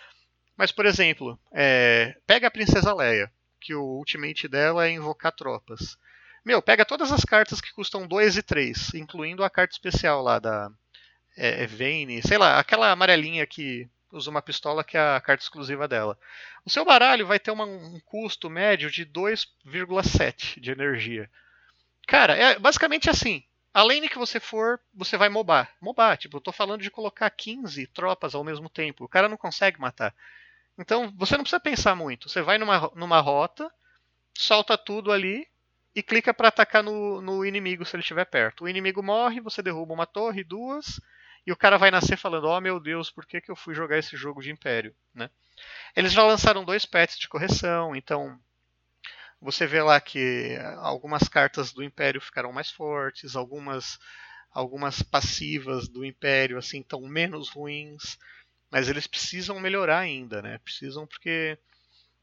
Mas, 0.56 0.72
por 0.72 0.86
exemplo, 0.86 1.38
é, 1.52 2.16
pega 2.26 2.48
a 2.48 2.50
Princesa 2.50 2.92
Leia, 2.92 3.30
que 3.60 3.76
o 3.76 3.84
ultimate 3.84 4.48
dela 4.48 4.88
é 4.88 4.90
invocar 4.90 5.30
tropas. 5.30 5.96
Meu, 6.44 6.62
pega 6.62 6.84
todas 6.84 7.12
as 7.12 7.24
cartas 7.24 7.60
que 7.60 7.72
custam 7.72 8.06
2 8.06 8.36
e 8.36 8.42
3, 8.42 8.94
incluindo 8.94 9.44
a 9.44 9.50
carta 9.50 9.72
especial 9.74 10.22
lá 10.22 10.38
da 10.38 10.70
é, 11.36 11.64
é, 11.64 11.66
Vayne, 11.66 12.22
sei 12.22 12.38
lá, 12.38 12.58
aquela 12.58 12.90
amarelinha 12.90 13.46
que 13.46 13.88
usa 14.10 14.30
uma 14.30 14.42
pistola 14.42 14.82
que 14.82 14.96
é 14.96 15.00
a 15.00 15.20
carta 15.20 15.42
exclusiva 15.42 15.86
dela. 15.86 16.18
O 16.64 16.70
seu 16.70 16.84
baralho 16.84 17.26
vai 17.26 17.38
ter 17.38 17.50
uma, 17.50 17.64
um 17.64 18.00
custo 18.00 18.48
médio 18.48 18.90
de 18.90 19.04
2,7 19.06 20.60
de 20.60 20.70
energia. 20.70 21.30
Cara, 22.06 22.34
é 22.34 22.58
basicamente 22.58 23.10
assim. 23.10 23.44
A 23.72 23.82
lane 23.82 24.08
que 24.08 24.18
você 24.18 24.40
for, 24.40 24.80
você 24.94 25.16
vai 25.16 25.28
mobar. 25.28 25.70
Mobar, 25.80 26.16
tipo, 26.16 26.38
eu 26.38 26.40
tô 26.40 26.50
falando 26.50 26.82
de 26.82 26.90
colocar 26.90 27.28
15 27.30 27.86
tropas 27.88 28.34
ao 28.34 28.42
mesmo 28.42 28.68
tempo. 28.68 29.04
O 29.04 29.08
cara 29.08 29.28
não 29.28 29.36
consegue 29.36 29.78
matar. 29.78 30.14
Então, 30.76 31.12
você 31.16 31.36
não 31.36 31.44
precisa 31.44 31.60
pensar 31.60 31.94
muito. 31.94 32.28
Você 32.28 32.40
vai 32.40 32.56
numa, 32.56 32.90
numa 32.94 33.20
rota, 33.20 33.70
solta 34.36 34.76
tudo 34.78 35.12
ali 35.12 35.46
e 35.98 36.02
clica 36.02 36.32
para 36.32 36.46
atacar 36.46 36.80
no, 36.80 37.20
no 37.20 37.44
inimigo 37.44 37.84
se 37.84 37.96
ele 37.96 38.02
estiver 38.02 38.24
perto. 38.24 38.62
O 38.62 38.68
inimigo 38.68 39.02
morre, 39.02 39.40
você 39.40 39.60
derruba 39.60 39.92
uma 39.92 40.06
torre, 40.06 40.44
duas, 40.44 41.00
e 41.44 41.50
o 41.50 41.56
cara 41.56 41.76
vai 41.76 41.90
nascer 41.90 42.16
falando: 42.16 42.46
Oh 42.46 42.60
meu 42.60 42.78
Deus, 42.78 43.10
por 43.10 43.26
que, 43.26 43.40
que 43.40 43.50
eu 43.50 43.56
fui 43.56 43.74
jogar 43.74 43.98
esse 43.98 44.16
jogo 44.16 44.40
de 44.40 44.52
Império? 44.52 44.94
Né? 45.12 45.28
Eles 45.96 46.12
já 46.12 46.22
lançaram 46.22 46.64
dois 46.64 46.86
patches 46.86 47.18
de 47.18 47.26
correção, 47.26 47.96
então 47.96 48.38
você 49.40 49.66
vê 49.66 49.82
lá 49.82 50.00
que 50.00 50.56
algumas 50.76 51.28
cartas 51.28 51.72
do 51.72 51.82
Império 51.82 52.20
ficaram 52.20 52.52
mais 52.52 52.70
fortes, 52.70 53.34
algumas 53.34 53.98
algumas 54.52 55.02
passivas 55.02 55.88
do 55.88 56.04
Império 56.04 56.58
assim 56.58 56.78
estão 56.78 57.00
menos 57.02 57.48
ruins, 57.48 58.16
mas 58.70 58.88
eles 58.88 59.08
precisam 59.08 59.58
melhorar 59.58 59.98
ainda, 59.98 60.40
né? 60.40 60.58
Precisam 60.58 61.08
porque 61.08 61.58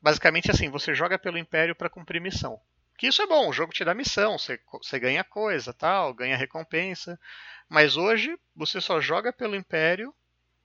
basicamente 0.02 0.50
assim, 0.50 0.70
você 0.70 0.96
joga 0.96 1.20
pelo 1.20 1.38
Império 1.38 1.76
para 1.76 1.90
cumprir 1.90 2.22
missão. 2.22 2.58
Que 2.98 3.08
isso 3.08 3.22
é 3.22 3.28
bom, 3.28 3.50
o 3.50 3.54
jogo 3.54 3.74
te 3.74 3.84
dá 3.84 3.94
missão, 3.94 4.38
você, 4.38 4.60
você 4.72 5.00
ganha 5.00 5.24
coisa, 5.24 5.74
tal, 5.74 6.14
ganha 6.14 6.38
recompensa. 6.38 7.20
Mas 7.68 7.98
hoje 7.98 8.38
você 8.56 8.80
só 8.80 9.02
joga 9.02 9.34
pelo 9.34 9.56
Império 9.56 10.14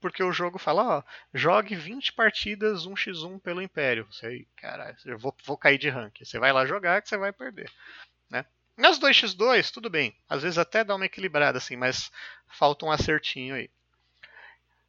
porque 0.00 0.22
o 0.22 0.32
jogo 0.32 0.58
fala, 0.58 0.98
ó, 0.98 1.02
jogue 1.34 1.76
20 1.76 2.14
partidas 2.14 2.86
1x1 2.86 3.38
pelo 3.40 3.60
Império. 3.60 4.06
Você, 4.10 4.46
cara, 4.56 4.96
eu 5.04 5.18
vou, 5.18 5.36
vou 5.44 5.58
cair 5.58 5.78
de 5.78 5.90
rank. 5.90 6.20
Você 6.24 6.38
vai 6.38 6.52
lá 6.52 6.64
jogar 6.64 7.02
que 7.02 7.08
você 7.08 7.18
vai 7.18 7.32
perder, 7.32 7.70
né? 8.30 8.46
Nas 8.76 8.98
2x2, 8.98 9.70
tudo 9.70 9.90
bem. 9.90 10.16
Às 10.26 10.42
vezes 10.42 10.56
até 10.56 10.82
dá 10.82 10.94
uma 10.94 11.04
equilibrada 11.04 11.58
assim, 11.58 11.76
mas 11.76 12.10
falta 12.48 12.86
um 12.86 12.90
acertinho 12.90 13.54
aí. 13.54 13.70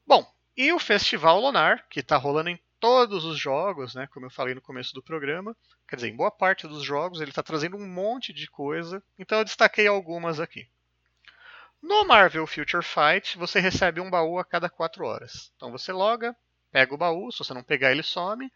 Bom, 0.08 0.26
e 0.56 0.72
o 0.72 0.80
Festival 0.80 1.42
Lunar, 1.42 1.86
que 1.90 2.00
está 2.00 2.16
rolando 2.16 2.50
em 2.50 2.60
todos 2.82 3.24
os 3.24 3.40
jogos, 3.40 3.94
né, 3.94 4.08
como 4.08 4.26
eu 4.26 4.32
falei 4.32 4.56
no 4.56 4.62
começo 4.62 4.94
do 4.94 5.04
programa, 5.04 5.56
quer 5.88 5.96
dizer, 5.98 6.10
em 6.10 6.16
boa 6.16 6.32
parte 6.32 6.68
dos 6.68 6.84
jogos, 6.84 7.22
ele 7.22 7.30
está 7.30 7.44
trazendo 7.44 7.78
um 7.78 7.88
monte 7.88 8.34
de 8.34 8.50
coisa, 8.50 9.02
então 9.20 9.38
eu 9.38 9.46
destaquei 9.46 9.88
algumas 9.88 10.40
aqui. 10.40 10.68
No 11.80 12.04
Marvel 12.06 12.46
Future 12.48 12.84
Fight, 12.84 13.38
você 13.38 13.60
recebe 13.60 14.02
um 14.02 14.10
baú 14.10 14.40
a 14.40 14.46
cada 14.46 14.70
4 14.70 15.06
horas. 15.06 15.52
Então 15.56 15.72
você 15.72 15.92
loga, 15.92 16.36
pega 16.72 16.94
o 16.94 16.98
baú, 16.98 17.32
se 17.32 17.40
você 17.40 17.54
não 17.54 17.64
pegar 17.64 17.92
ele 17.92 18.04
some, 18.04 18.52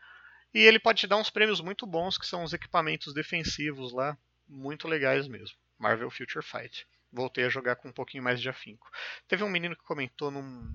e 0.54 0.60
ele 0.60 0.80
pode 0.80 1.02
te 1.02 1.08
dar 1.08 1.18
uns 1.18 1.30
prêmios 1.30 1.62
muito 1.62 1.86
bons, 1.86 2.18
que 2.18 2.26
são 2.26 2.44
os 2.44 2.54
equipamentos 2.54 3.14
defensivos 3.14 3.94
lá, 3.94 4.18
muito 4.48 4.88
legais 4.88 5.28
mesmo. 5.28 5.56
Marvel 5.78 6.10
Future 6.10 6.44
Fight. 6.44 6.88
Voltei 7.12 7.46
a 7.46 7.50
jogar 7.50 7.76
com 7.76 7.90
um 7.90 7.94
pouquinho 7.94 8.24
mais 8.24 8.42
de 8.42 8.50
afinco. 8.50 8.90
Teve 9.28 9.44
um 9.44 9.50
menino 9.50 9.76
que 9.76 9.84
comentou 9.84 10.32
num, 10.32 10.72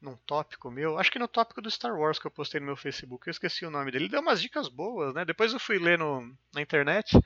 num 0.00 0.16
tópico 0.16 0.70
meu, 0.70 0.98
acho 0.98 1.10
que 1.10 1.18
no 1.18 1.28
tópico 1.28 1.60
do 1.60 1.70
Star 1.70 1.94
Wars 1.94 2.18
que 2.18 2.26
eu 2.26 2.30
postei 2.30 2.60
no 2.60 2.66
meu 2.66 2.76
Facebook, 2.76 3.26
eu 3.26 3.30
esqueci 3.30 3.66
o 3.66 3.70
nome 3.70 3.90
dele. 3.90 4.04
Ele 4.04 4.10
deu 4.10 4.20
umas 4.20 4.40
dicas 4.40 4.68
boas, 4.68 5.14
né? 5.14 5.24
Depois 5.24 5.52
eu 5.52 5.60
fui 5.60 5.78
ler 5.78 5.98
no, 5.98 6.34
na 6.54 6.62
internet, 6.62 7.18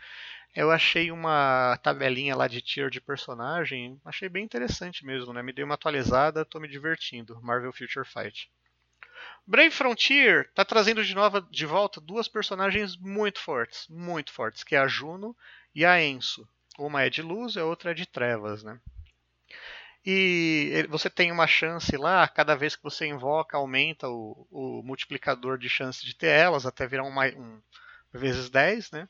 eu 0.54 0.70
achei 0.70 1.10
uma 1.10 1.76
tabelinha 1.82 2.36
lá 2.36 2.46
de 2.46 2.60
tier 2.60 2.90
de 2.90 3.00
personagem, 3.00 4.00
achei 4.04 4.28
bem 4.28 4.44
interessante 4.44 5.04
mesmo, 5.04 5.32
né? 5.32 5.42
Me 5.42 5.52
dei 5.52 5.64
uma 5.64 5.74
atualizada, 5.74 6.44
tô 6.44 6.60
me 6.60 6.68
divertindo. 6.68 7.40
Marvel 7.42 7.72
Future 7.72 8.06
Fight. 8.06 8.50
Brave 9.46 9.70
Frontier 9.70 10.50
tá 10.54 10.64
trazendo 10.64 11.04
de, 11.04 11.14
nova, 11.14 11.40
de 11.50 11.66
volta 11.66 12.00
duas 12.00 12.28
personagens 12.28 12.96
muito 12.96 13.40
fortes, 13.40 13.86
muito 13.88 14.32
fortes, 14.32 14.64
que 14.64 14.74
é 14.74 14.78
a 14.78 14.86
Juno 14.86 15.36
e 15.74 15.84
a 15.84 16.02
Enso. 16.02 16.48
Uma 16.78 17.02
é 17.02 17.10
de 17.10 17.20
luz 17.20 17.56
e 17.56 17.60
a 17.60 17.64
outra 17.64 17.90
é 17.90 17.94
de 17.94 18.06
trevas, 18.06 18.62
né? 18.62 18.80
E 20.06 20.86
você 20.90 21.08
tem 21.08 21.32
uma 21.32 21.46
chance 21.46 21.96
lá, 21.96 22.28
cada 22.28 22.54
vez 22.54 22.76
que 22.76 22.82
você 22.82 23.06
invoca, 23.06 23.56
aumenta 23.56 24.08
o, 24.08 24.46
o 24.50 24.82
multiplicador 24.84 25.56
de 25.56 25.68
chance 25.68 26.04
de 26.04 26.14
ter 26.14 26.28
elas, 26.28 26.66
até 26.66 26.86
virar 26.86 27.04
um, 27.04 27.62
vezes 28.12 28.50
10, 28.50 28.90
né? 28.90 29.08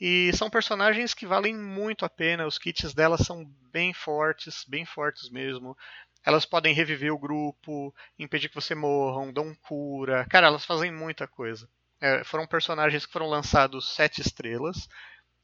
E 0.00 0.30
são 0.34 0.50
personagens 0.50 1.14
que 1.14 1.26
valem 1.26 1.56
muito 1.56 2.04
a 2.04 2.08
pena, 2.10 2.46
os 2.46 2.58
kits 2.58 2.94
delas 2.94 3.22
são 3.22 3.44
bem 3.72 3.92
fortes, 3.92 4.64
bem 4.68 4.84
fortes 4.84 5.30
mesmo. 5.30 5.76
Elas 6.24 6.44
podem 6.44 6.74
reviver 6.74 7.12
o 7.12 7.18
grupo, 7.18 7.94
impedir 8.18 8.48
que 8.48 8.54
você 8.54 8.74
morram, 8.74 9.32
dão 9.32 9.54
cura. 9.54 10.26
Cara, 10.26 10.46
elas 10.46 10.64
fazem 10.64 10.92
muita 10.92 11.26
coisa. 11.26 11.68
É, 12.00 12.22
foram 12.22 12.46
personagens 12.46 13.06
que 13.06 13.12
foram 13.12 13.28
lançados 13.28 13.94
sete 13.94 14.20
estrelas 14.20 14.88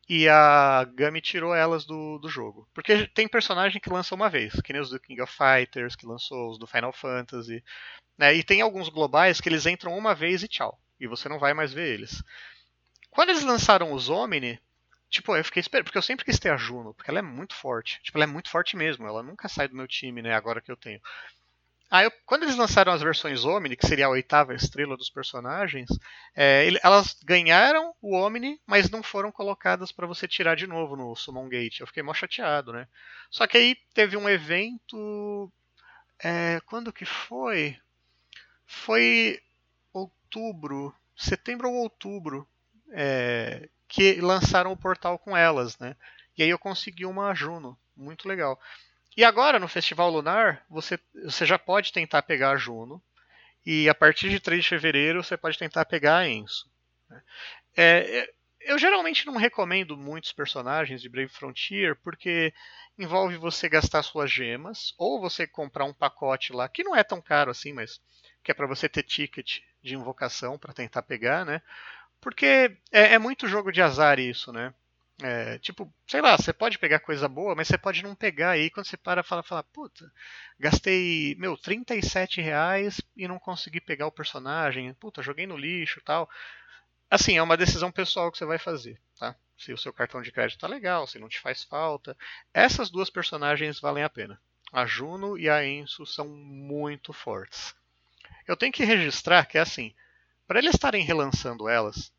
e 0.09 0.29
a 0.29 0.85
Gami 0.95 1.21
tirou 1.21 1.55
elas 1.55 1.85
do, 1.85 2.19
do 2.19 2.29
jogo. 2.29 2.69
Porque 2.75 3.07
tem 3.09 3.27
personagem 3.27 3.81
que 3.81 3.91
lança 3.91 4.15
uma 4.15 4.29
vez, 4.29 4.53
que 4.61 4.73
nem 4.73 4.83
os 4.83 4.91
do 4.91 5.01
King 5.01 5.21
of 5.23 5.33
Fighters, 5.33 5.97
que 5.97 6.07
lançou 6.07 6.51
os 6.51 6.59
do 6.59 6.67
Final 6.67 6.93
Fantasy. 6.93 7.63
Né? 8.19 8.35
E 8.35 8.43
tem 8.43 8.61
alguns 8.61 8.89
globais 8.89 9.41
que 9.41 9.49
eles 9.49 9.67
entram 9.67 9.97
uma 9.97 10.15
vez 10.15 10.43
e 10.43 10.49
tchau. 10.49 10.79
E 11.01 11.07
você 11.07 11.29
não 11.29 11.39
vai 11.39 11.55
mais 11.55 11.73
ver 11.73 11.95
eles. 11.95 12.23
Quando 13.11 13.31
eles 13.31 13.43
lançaram 13.43 13.93
os 13.93 14.09
Omni, 14.11 14.61
tipo, 15.09 15.35
eu 15.37 15.45
fiquei 15.45 15.61
esperando, 15.61 15.85
porque 15.85 15.99
eu 15.99 16.03
sempre 16.03 16.25
quis 16.25 16.39
ter 16.39 16.51
a 16.51 16.57
Juno, 16.57 16.93
porque 16.95 17.11
ela 17.11 17.21
é 17.21 17.23
muito 17.23 17.55
forte. 17.55 18.01
Tipo, 18.03 18.19
ela 18.19 18.25
é 18.25 18.27
muito 18.27 18.51
forte 18.51 18.77
mesmo, 18.77 19.07
ela 19.07 19.23
nunca 19.23 19.49
sai 19.49 19.69
do 19.69 19.77
meu 19.77 19.87
time, 19.87 20.21
né, 20.21 20.35
agora 20.35 20.61
que 20.61 20.71
eu 20.71 20.77
tenho. 20.77 21.01
Aí, 21.91 22.11
quando 22.27 22.43
eles 22.43 22.57
lançaram 22.57 22.93
as 22.93 23.03
versões 23.03 23.45
Omni, 23.45 23.77
que 23.77 23.87
seria 23.87 24.07
a 24.07 24.11
oitava 24.11 24.55
estrela 24.55 24.97
dos 24.97 25.11
personagens, 25.11 25.89
é, 26.35 26.69
elas 26.83 27.17
ganharam 27.25 27.95
o 28.03 28.17
Omni, 28.17 28.61
mas 28.67 28.91
não 28.91 29.03
foram 29.03 29.31
colocadas 29.31 29.93
para 29.93 30.07
você 30.07 30.27
tirar 30.27 30.57
de 30.57 30.67
novo 30.67 30.97
no 30.97 31.15
Summon 31.15 31.49
Gate. 31.49 31.81
Eu 31.81 31.87
fiquei 31.87 32.03
mó 32.03 32.13
chateado, 32.13 32.73
né? 32.73 32.89
Só 33.31 33.47
que 33.47 33.57
aí 33.57 33.77
teve 33.95 34.17
um 34.17 34.29
evento. 34.29 35.53
É, 36.23 36.61
quando 36.67 36.93
que 36.93 37.05
foi? 37.05 37.77
Foi 38.67 39.41
outubro, 39.93 40.95
setembro 41.17 41.71
ou 41.71 41.77
outubro, 41.77 42.49
é, 42.93 43.69
que 43.89 44.21
lançaram 44.21 44.73
o 44.73 44.77
portal 44.77 45.19
com 45.19 45.37
elas, 45.37 45.79
né? 45.79 45.95
E 46.37 46.43
aí 46.43 46.49
eu 46.49 46.59
consegui 46.59 47.07
uma 47.07 47.35
Juno, 47.35 47.79
muito 47.97 48.29
legal. 48.29 48.59
E 49.17 49.25
agora, 49.25 49.59
no 49.59 49.69
Festival 49.69 50.11
Lunar, 50.11 50.65
você, 50.69 50.99
você 51.25 51.47
já 51.47 51.59
pode 51.59 51.93
tentar 51.93 52.23
pegar 52.23 52.51
a 52.51 52.57
Juno. 52.57 53.03
E 53.65 53.89
a 53.89 53.95
partir 53.95 54.29
de 54.29 54.41
3 54.41 54.63
de 54.63 54.69
fevereiro, 54.69 55.23
você 55.23 55.37
pode 55.37 55.59
tentar 55.59 55.85
pegar 55.85 56.19
a 56.19 56.29
Enso. 56.29 56.71
Né? 57.09 57.23
É, 57.77 58.19
é, 58.19 58.35
eu 58.61 58.79
geralmente 58.79 59.27
não 59.27 59.37
recomendo 59.37 59.97
muitos 59.97 60.33
personagens 60.33 61.01
de 61.01 61.09
Brave 61.09 61.29
Frontier, 61.29 61.97
porque 62.03 62.53
envolve 62.99 63.37
você 63.37 63.69
gastar 63.69 64.03
suas 64.03 64.31
gemas, 64.31 64.95
ou 64.99 65.21
você 65.21 65.47
comprar 65.47 65.85
um 65.85 65.95
pacote 65.95 66.53
lá, 66.53 66.69
que 66.69 66.85
não 66.85 66.95
é 66.95 67.03
tão 67.03 67.21
caro 67.21 67.51
assim, 67.51 67.73
mas 67.73 68.01
que 68.43 68.51
é 68.51 68.55
para 68.55 68.67
você 68.67 68.89
ter 68.89 69.03
ticket 69.03 69.61
de 69.83 69.95
invocação 69.95 70.59
para 70.59 70.73
tentar 70.73 71.03
pegar, 71.03 71.45
né? 71.45 71.63
Porque 72.21 72.77
é, 72.93 73.15
é 73.15 73.19
muito 73.19 73.49
jogo 73.49 73.71
de 73.71 73.83
azar 73.83 74.19
isso, 74.19 74.53
né? 74.53 74.73
É, 75.23 75.59
tipo, 75.61 75.93
sei 76.09 76.21
lá, 76.21 76.37
você 76.37 76.53
pode 76.53 76.79
pegar 76.79 76.99
coisa 76.99 77.29
boa, 77.29 77.55
mas 77.55 77.69
você 77.69 77.79
pode 77.79 78.03
não 78.03 78.17
pegar 78.17 78.51
aí 78.51 78.69
quando 78.69 78.87
você 78.87 78.97
para 78.97 79.23
fala, 79.23 79.45
fala, 79.45 79.63
puta, 79.63 80.11
gastei, 80.59 81.37
meu, 81.39 81.57
37 81.57 82.41
reais 82.41 83.01
e 83.17 83.29
não 83.29 83.39
consegui 83.39 83.81
pegar 83.81 84.09
o 84.09 84.13
personagem, 84.13 84.93
puta, 84.95 85.23
joguei 85.23 85.47
no 85.47 85.57
lixo 85.57 86.01
tal. 86.05 86.29
Assim, 87.09 87.37
é 87.37 87.43
uma 87.43 87.57
decisão 87.57 87.93
pessoal 87.93 88.31
que 88.33 88.39
você 88.39 88.45
vai 88.45 88.59
fazer, 88.59 89.01
tá? 89.17 89.37
Se 89.57 89.73
o 89.73 89.79
seu 89.79 89.93
cartão 89.93 90.21
de 90.21 90.33
crédito 90.33 90.59
tá 90.59 90.67
legal, 90.67 91.07
se 91.07 91.19
não 91.19 91.29
te 91.29 91.39
faz 91.39 91.63
falta. 91.63 92.17
Essas 92.53 92.91
duas 92.91 93.09
personagens 93.09 93.79
valem 93.79 94.03
a 94.03 94.11
pena. 94.11 94.41
A 94.73 94.85
Juno 94.85 95.39
e 95.39 95.49
a 95.49 95.65
Enso 95.65 96.05
são 96.05 96.27
muito 96.27 97.13
fortes. 97.13 97.73
Eu 98.49 98.57
tenho 98.57 98.73
que 98.73 98.85
registrar 98.85 99.47
que 99.47 99.59
é 99.59 99.61
assim, 99.61 99.95
para 100.47 100.59
eles 100.59 100.75
estarem 100.75 101.05
relançando 101.05 101.69
elas, 101.69 102.13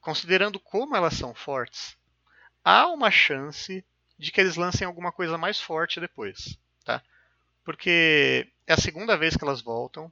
considerando 0.00 0.60
como 0.60 0.94
elas 0.94 1.14
são 1.14 1.34
fortes, 1.34 1.96
há 2.64 2.88
uma 2.88 3.10
chance 3.10 3.84
de 4.18 4.32
que 4.32 4.40
eles 4.40 4.56
lancem 4.56 4.86
alguma 4.86 5.12
coisa 5.12 5.36
mais 5.36 5.60
forte 5.60 6.00
depois, 6.00 6.58
tá? 6.84 7.02
Porque 7.64 8.50
é 8.66 8.72
a 8.72 8.78
segunda 8.78 9.16
vez 9.16 9.36
que 9.36 9.44
elas 9.44 9.60
voltam. 9.60 10.10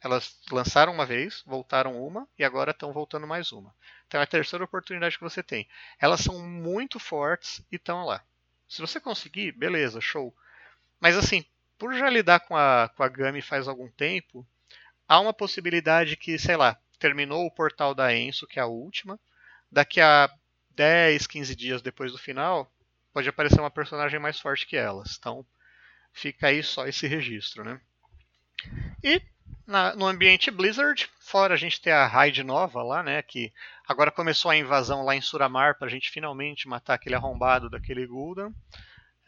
Elas 0.00 0.38
lançaram 0.52 0.92
uma 0.92 1.04
vez, 1.04 1.42
voltaram 1.44 2.00
uma 2.06 2.28
e 2.38 2.44
agora 2.44 2.70
estão 2.70 2.92
voltando 2.92 3.26
mais 3.26 3.50
uma. 3.50 3.74
Então 4.06 4.20
é 4.20 4.22
a 4.22 4.28
terceira 4.28 4.64
oportunidade 4.64 5.16
que 5.16 5.24
você 5.24 5.42
tem. 5.42 5.68
Elas 5.98 6.20
são 6.20 6.38
muito 6.40 7.00
fortes 7.00 7.60
e 7.72 7.76
estão 7.76 8.04
lá. 8.04 8.22
Se 8.68 8.80
você 8.80 9.00
conseguir, 9.00 9.52
beleza, 9.52 10.00
show. 10.00 10.32
Mas 11.00 11.16
assim, 11.16 11.44
por 11.78 11.94
já 11.94 12.08
lidar 12.08 12.40
com 12.40 12.56
a, 12.56 12.90
com 12.94 13.02
a 13.02 13.08
Gami 13.08 13.42
faz 13.42 13.66
algum 13.66 13.88
tempo, 13.90 14.46
há 15.08 15.18
uma 15.18 15.32
possibilidade 15.32 16.16
que, 16.16 16.38
sei 16.38 16.56
lá, 16.56 16.78
terminou 16.98 17.44
o 17.44 17.50
portal 17.50 17.94
da 17.94 18.14
Enso, 18.14 18.46
que 18.46 18.58
é 18.58 18.62
a 18.62 18.66
última. 18.66 19.18
Daqui 19.70 20.00
a 20.00 20.30
10, 20.78 21.26
15 21.26 21.56
dias 21.56 21.82
depois 21.82 22.12
do 22.12 22.18
final, 22.18 22.72
pode 23.12 23.28
aparecer 23.28 23.58
uma 23.58 23.70
personagem 23.70 24.20
mais 24.20 24.38
forte 24.38 24.64
que 24.64 24.76
elas. 24.76 25.16
Então, 25.18 25.44
fica 26.12 26.46
aí 26.46 26.62
só 26.62 26.86
esse 26.86 27.08
registro, 27.08 27.64
né? 27.64 27.80
E 29.02 29.20
na, 29.66 29.96
no 29.96 30.06
ambiente 30.06 30.52
Blizzard, 30.52 31.10
fora 31.20 31.54
a 31.54 31.56
gente 31.56 31.80
ter 31.80 31.90
a 31.90 32.06
raid 32.06 32.44
nova 32.44 32.80
lá, 32.80 33.02
né? 33.02 33.20
Que 33.22 33.52
agora 33.88 34.12
começou 34.12 34.52
a 34.52 34.56
invasão 34.56 35.04
lá 35.04 35.16
em 35.16 35.20
Suramar 35.20 35.76
para 35.76 35.88
a 35.88 35.90
gente 35.90 36.12
finalmente 36.12 36.68
matar 36.68 36.94
aquele 36.94 37.16
arrombado 37.16 37.68
daquele 37.68 38.06
Gul'dan. 38.06 38.52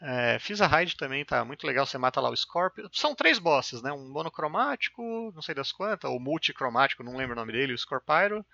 É, 0.01 0.39
fiz 0.39 0.61
a 0.61 0.67
raid 0.67 0.95
também, 0.95 1.25
tá 1.25 1.43
muito 1.43 1.67
legal. 1.67 1.85
Você 1.85 1.97
mata 1.97 2.21
lá 2.21 2.29
o 2.29 2.35
Scorpion. 2.35 2.87
São 2.93 3.13
três 3.13 3.39
bosses, 3.39 3.81
né? 3.81 3.91
Um 3.91 4.09
monocromático, 4.09 5.33
não 5.35 5.41
sei 5.41 5.53
das 5.53 5.73
quantas, 5.73 6.09
ou 6.09 6.17
multicromático, 6.17 7.03
não 7.03 7.17
lembro 7.17 7.33
o 7.33 7.39
nome 7.39 7.51
dele, 7.51 7.73
o 7.73 7.77
Scorpyro. 7.77 8.45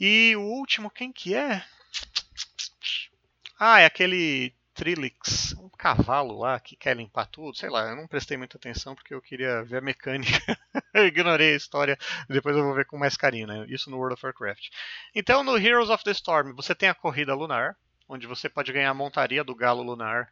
E 0.00 0.34
o 0.34 0.40
último, 0.40 0.90
quem 0.90 1.12
que 1.12 1.34
é? 1.34 1.62
Ah, 3.58 3.80
é 3.80 3.84
aquele 3.84 4.54
Trilix, 4.72 5.52
um 5.58 5.68
cavalo 5.68 6.38
lá 6.38 6.58
que 6.58 6.74
quer 6.74 6.96
limpar 6.96 7.26
tudo, 7.26 7.54
sei 7.54 7.68
lá, 7.68 7.90
eu 7.90 7.96
não 7.96 8.06
prestei 8.06 8.34
muita 8.38 8.56
atenção 8.56 8.94
porque 8.94 9.12
eu 9.12 9.20
queria 9.20 9.62
ver 9.62 9.76
a 9.76 9.80
mecânica. 9.82 10.32
eu 10.94 11.06
ignorei 11.06 11.52
a 11.52 11.56
história, 11.56 11.98
depois 12.30 12.56
eu 12.56 12.64
vou 12.64 12.74
ver 12.74 12.86
com 12.86 12.96
mais 12.96 13.14
carinho, 13.14 13.46
né? 13.46 13.66
Isso 13.68 13.90
no 13.90 13.98
World 13.98 14.14
of 14.14 14.24
Warcraft. 14.24 14.70
Então, 15.14 15.44
no 15.44 15.58
Heroes 15.58 15.90
of 15.90 16.02
the 16.02 16.12
Storm, 16.12 16.54
você 16.54 16.74
tem 16.74 16.88
a 16.88 16.94
corrida 16.94 17.34
lunar, 17.34 17.76
onde 18.08 18.26
você 18.26 18.48
pode 18.48 18.72
ganhar 18.72 18.88
a 18.88 18.94
montaria 18.94 19.44
do 19.44 19.54
galo 19.54 19.82
lunar 19.82 20.30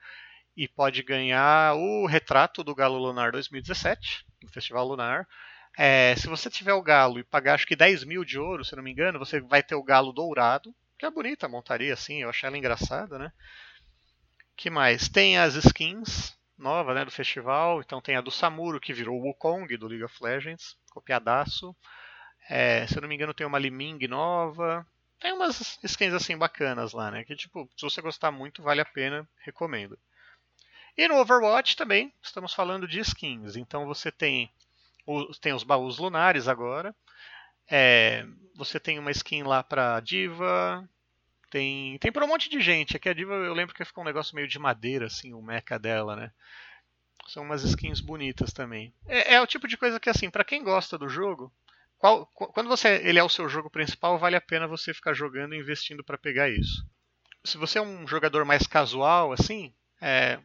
e 0.56 0.66
pode 0.66 1.02
ganhar 1.02 1.74
o 1.74 2.06
retrato 2.06 2.64
do 2.64 2.74
galo 2.74 2.96
lunar 2.96 3.32
2017, 3.32 4.24
no 4.42 4.48
Festival 4.48 4.88
Lunar. 4.88 5.28
É, 5.76 6.14
se 6.16 6.26
você 6.26 6.50
tiver 6.50 6.74
o 6.74 6.82
galo 6.82 7.18
e 7.18 7.24
pagar 7.24 7.54
acho 7.54 7.66
que 7.66 7.76
10 7.76 8.04
mil 8.04 8.24
de 8.24 8.38
ouro, 8.38 8.64
se 8.64 8.74
não 8.74 8.82
me 8.82 8.90
engano, 8.90 9.18
você 9.18 9.40
vai 9.40 9.62
ter 9.62 9.74
o 9.74 9.82
galo 9.82 10.12
dourado, 10.12 10.74
que 10.98 11.06
é 11.06 11.10
bonita 11.10 11.46
a 11.46 11.48
montaria, 11.48 11.94
assim, 11.94 12.22
eu 12.22 12.30
achei 12.30 12.46
ela 12.46 12.58
engraçada, 12.58 13.18
né? 13.18 13.32
que 14.58 14.68
mais? 14.68 15.08
Tem 15.08 15.38
as 15.38 15.54
skins 15.54 16.36
novas 16.58 16.94
né, 16.96 17.04
do 17.04 17.12
festival. 17.12 17.80
Então 17.80 18.02
tem 18.02 18.16
a 18.16 18.20
do 18.20 18.30
Samuro, 18.30 18.80
que 18.80 18.92
virou 18.92 19.16
o 19.16 19.28
Wukong 19.28 19.74
do 19.76 19.86
League 19.86 20.04
of 20.04 20.14
Legends, 20.20 20.76
copiadaço. 20.90 21.74
É, 22.50 22.84
se 22.88 22.98
eu 22.98 23.00
não 23.00 23.08
me 23.08 23.14
engano, 23.14 23.32
tem 23.32 23.46
uma 23.46 23.58
Liming 23.58 24.08
nova. 24.08 24.84
Tem 25.20 25.32
umas 25.32 25.78
skins 25.84 26.12
assim 26.12 26.36
bacanas 26.36 26.92
lá, 26.92 27.10
né? 27.10 27.24
Que 27.24 27.36
tipo, 27.36 27.70
se 27.76 27.82
você 27.82 28.02
gostar 28.02 28.32
muito, 28.32 28.62
vale 28.62 28.80
a 28.80 28.84
pena, 28.84 29.28
recomendo. 29.44 29.96
E 30.96 31.06
no 31.06 31.20
Overwatch 31.20 31.76
também 31.76 32.12
estamos 32.20 32.52
falando 32.52 32.88
de 32.88 32.98
skins. 32.98 33.54
Então 33.54 33.86
você 33.86 34.10
tem, 34.10 34.50
tem 35.40 35.52
os 35.52 35.64
baús 35.64 35.98
lunares 35.98 36.48
agora. 36.48 36.94
É, 37.70 38.24
você 38.56 38.80
tem 38.80 38.98
uma 38.98 39.10
skin 39.10 39.42
lá 39.42 39.62
para 39.62 40.00
Diva, 40.00 40.88
tem, 41.50 41.98
tem 41.98 42.10
para 42.12 42.24
um 42.24 42.28
monte 42.28 42.48
de 42.48 42.60
gente. 42.60 42.96
Aqui 42.96 43.08
a 43.08 43.14
Diva 43.14 43.34
eu 43.34 43.54
lembro 43.54 43.74
que 43.74 43.84
ficou 43.84 44.02
um 44.02 44.06
negócio 44.06 44.34
meio 44.34 44.48
de 44.48 44.58
madeira, 44.58 45.06
assim, 45.06 45.32
o 45.32 45.42
mecha 45.42 45.78
dela, 45.78 46.16
né? 46.16 46.32
São 47.28 47.42
umas 47.42 47.62
skins 47.62 48.00
bonitas 48.00 48.52
também. 48.52 48.92
É, 49.06 49.34
é 49.34 49.40
o 49.40 49.46
tipo 49.46 49.68
de 49.68 49.76
coisa 49.76 50.00
que, 50.00 50.08
assim, 50.08 50.30
para 50.30 50.44
quem 50.44 50.62
gosta 50.64 50.96
do 50.96 51.08
jogo, 51.08 51.52
qual, 51.98 52.26
quando 52.26 52.68
você 52.68 53.02
ele 53.04 53.18
é 53.18 53.22
o 53.22 53.28
seu 53.28 53.48
jogo 53.48 53.68
principal, 53.68 54.18
vale 54.18 54.36
a 54.36 54.40
pena 54.40 54.66
você 54.66 54.94
ficar 54.94 55.12
jogando 55.12 55.54
e 55.54 55.58
investindo 55.58 56.04
para 56.04 56.16
pegar 56.16 56.48
isso. 56.48 56.86
Se 57.44 57.58
você 57.58 57.78
é 57.78 57.82
um 57.82 58.06
jogador 58.06 58.44
mais 58.44 58.66
casual, 58.66 59.32
assim, 59.32 59.74
é, 60.00 60.38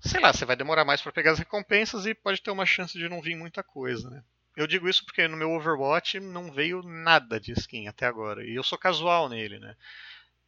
sei 0.00 0.20
lá, 0.20 0.32
você 0.32 0.44
vai 0.44 0.56
demorar 0.56 0.84
mais 0.84 1.00
para 1.00 1.12
pegar 1.12 1.32
as 1.32 1.38
recompensas 1.38 2.06
e 2.06 2.14
pode 2.14 2.42
ter 2.42 2.50
uma 2.50 2.66
chance 2.66 2.98
de 2.98 3.08
não 3.08 3.20
vir 3.20 3.36
muita 3.36 3.62
coisa, 3.62 4.10
né? 4.10 4.22
Eu 4.56 4.66
digo 4.66 4.88
isso 4.88 5.04
porque 5.04 5.28
no 5.28 5.36
meu 5.36 5.50
Overwatch 5.52 6.18
não 6.18 6.50
veio 6.50 6.82
nada 6.82 7.38
de 7.38 7.52
skin 7.52 7.88
até 7.88 8.06
agora. 8.06 8.42
E 8.44 8.54
eu 8.54 8.62
sou 8.62 8.78
casual 8.78 9.28
nele, 9.28 9.58
né? 9.58 9.76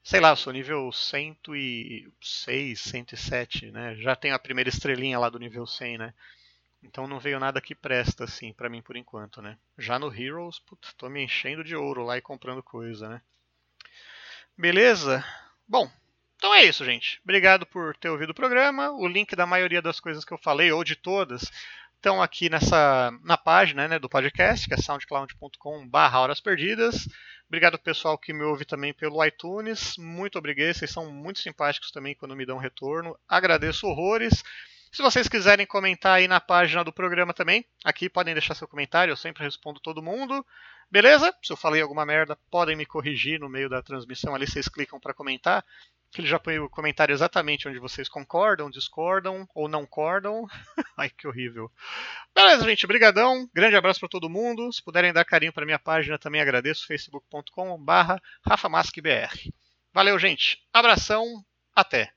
sei 0.08 0.20
lá, 0.20 0.34
sou 0.34 0.54
nível 0.54 0.90
106, 0.90 2.80
107, 2.80 3.70
né? 3.70 3.94
Já 3.96 4.16
tenho 4.16 4.34
a 4.34 4.38
primeira 4.38 4.70
estrelinha 4.70 5.18
lá 5.18 5.28
do 5.28 5.38
nível 5.38 5.66
100, 5.66 5.98
né? 5.98 6.14
Então 6.82 7.06
não 7.06 7.20
veio 7.20 7.38
nada 7.38 7.60
que 7.60 7.74
presta 7.74 8.24
assim 8.24 8.54
para 8.54 8.70
mim 8.70 8.80
por 8.80 8.96
enquanto, 8.96 9.42
né? 9.42 9.58
Já 9.76 9.98
no 9.98 10.10
Heroes, 10.10 10.60
putz, 10.60 10.94
tô 10.94 11.10
me 11.10 11.22
enchendo 11.22 11.62
de 11.62 11.76
ouro 11.76 12.04
lá 12.04 12.16
e 12.16 12.22
comprando 12.22 12.62
coisa, 12.62 13.06
né? 13.06 13.20
Beleza? 14.56 15.22
Bom, 15.68 15.90
então 16.38 16.54
é 16.54 16.64
isso, 16.64 16.84
gente. 16.84 17.20
Obrigado 17.24 17.66
por 17.66 17.96
ter 17.96 18.08
ouvido 18.08 18.30
o 18.30 18.34
programa. 18.34 18.92
O 18.92 19.08
link 19.08 19.34
da 19.34 19.44
maioria 19.44 19.82
das 19.82 19.98
coisas 19.98 20.24
que 20.24 20.32
eu 20.32 20.38
falei, 20.38 20.70
ou 20.70 20.84
de 20.84 20.94
todas, 20.94 21.50
estão 21.96 22.22
aqui 22.22 22.48
nessa 22.48 23.10
na 23.24 23.36
página 23.36 23.88
né, 23.88 23.98
do 23.98 24.08
podcast, 24.08 24.68
que 24.68 24.74
é 24.74 24.76
soundcloud.com/barra 24.76 26.20
horas 26.20 26.40
perdidas. 26.40 27.08
Obrigado 27.48 27.76
pessoal 27.76 28.16
que 28.16 28.32
me 28.32 28.44
ouve 28.44 28.64
também 28.64 28.94
pelo 28.94 29.24
iTunes. 29.24 29.96
Muito 29.98 30.38
obrigado, 30.38 30.74
vocês 30.74 30.90
são 30.92 31.10
muito 31.10 31.40
simpáticos 31.40 31.90
também 31.90 32.14
quando 32.14 32.36
me 32.36 32.46
dão 32.46 32.56
retorno. 32.56 33.18
Agradeço 33.28 33.88
horrores. 33.88 34.44
Se 34.92 35.02
vocês 35.02 35.28
quiserem 35.28 35.66
comentar 35.66 36.18
aí 36.18 36.28
na 36.28 36.40
página 36.40 36.84
do 36.84 36.92
programa 36.92 37.34
também, 37.34 37.64
aqui 37.84 38.08
podem 38.08 38.32
deixar 38.32 38.54
seu 38.54 38.68
comentário, 38.68 39.10
eu 39.10 39.16
sempre 39.16 39.42
respondo 39.42 39.80
todo 39.80 40.02
mundo. 40.02 40.46
Beleza? 40.90 41.34
Se 41.42 41.52
eu 41.52 41.56
falei 41.56 41.82
alguma 41.82 42.06
merda, 42.06 42.38
podem 42.50 42.76
me 42.76 42.86
corrigir 42.86 43.40
no 43.40 43.48
meio 43.48 43.68
da 43.68 43.82
transmissão 43.82 44.34
ali, 44.34 44.46
vocês 44.46 44.68
clicam 44.68 44.98
para 45.00 45.12
comentar 45.12 45.64
que 46.10 46.20
ele 46.20 46.28
já 46.28 46.38
põe 46.38 46.58
o 46.58 46.68
comentário 46.70 47.12
exatamente 47.12 47.68
onde 47.68 47.78
vocês 47.78 48.08
concordam, 48.08 48.70
discordam 48.70 49.46
ou 49.54 49.68
não 49.68 49.86
concordam. 49.86 50.46
Ai, 50.96 51.10
que 51.10 51.26
horrível. 51.26 51.70
Beleza, 52.34 52.64
gente, 52.64 52.86
brigadão. 52.86 53.48
Grande 53.52 53.76
abraço 53.76 54.00
para 54.00 54.08
todo 54.08 54.30
mundo. 54.30 54.72
Se 54.72 54.82
puderem 54.82 55.12
dar 55.12 55.24
carinho 55.24 55.52
para 55.52 55.66
minha 55.66 55.78
página, 55.78 56.18
também 56.18 56.40
agradeço, 56.40 56.86
facebook.com/barra 56.86 58.20
rafamaskbr. 58.46 59.50
Valeu, 59.92 60.18
gente. 60.18 60.62
Abração. 60.72 61.44
Até. 61.74 62.12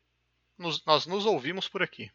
Nos, 0.58 0.86
nós 0.86 1.06
nos 1.08 1.26
ouvimos 1.26 1.68
por 1.68 1.82
aqui. 1.82 2.12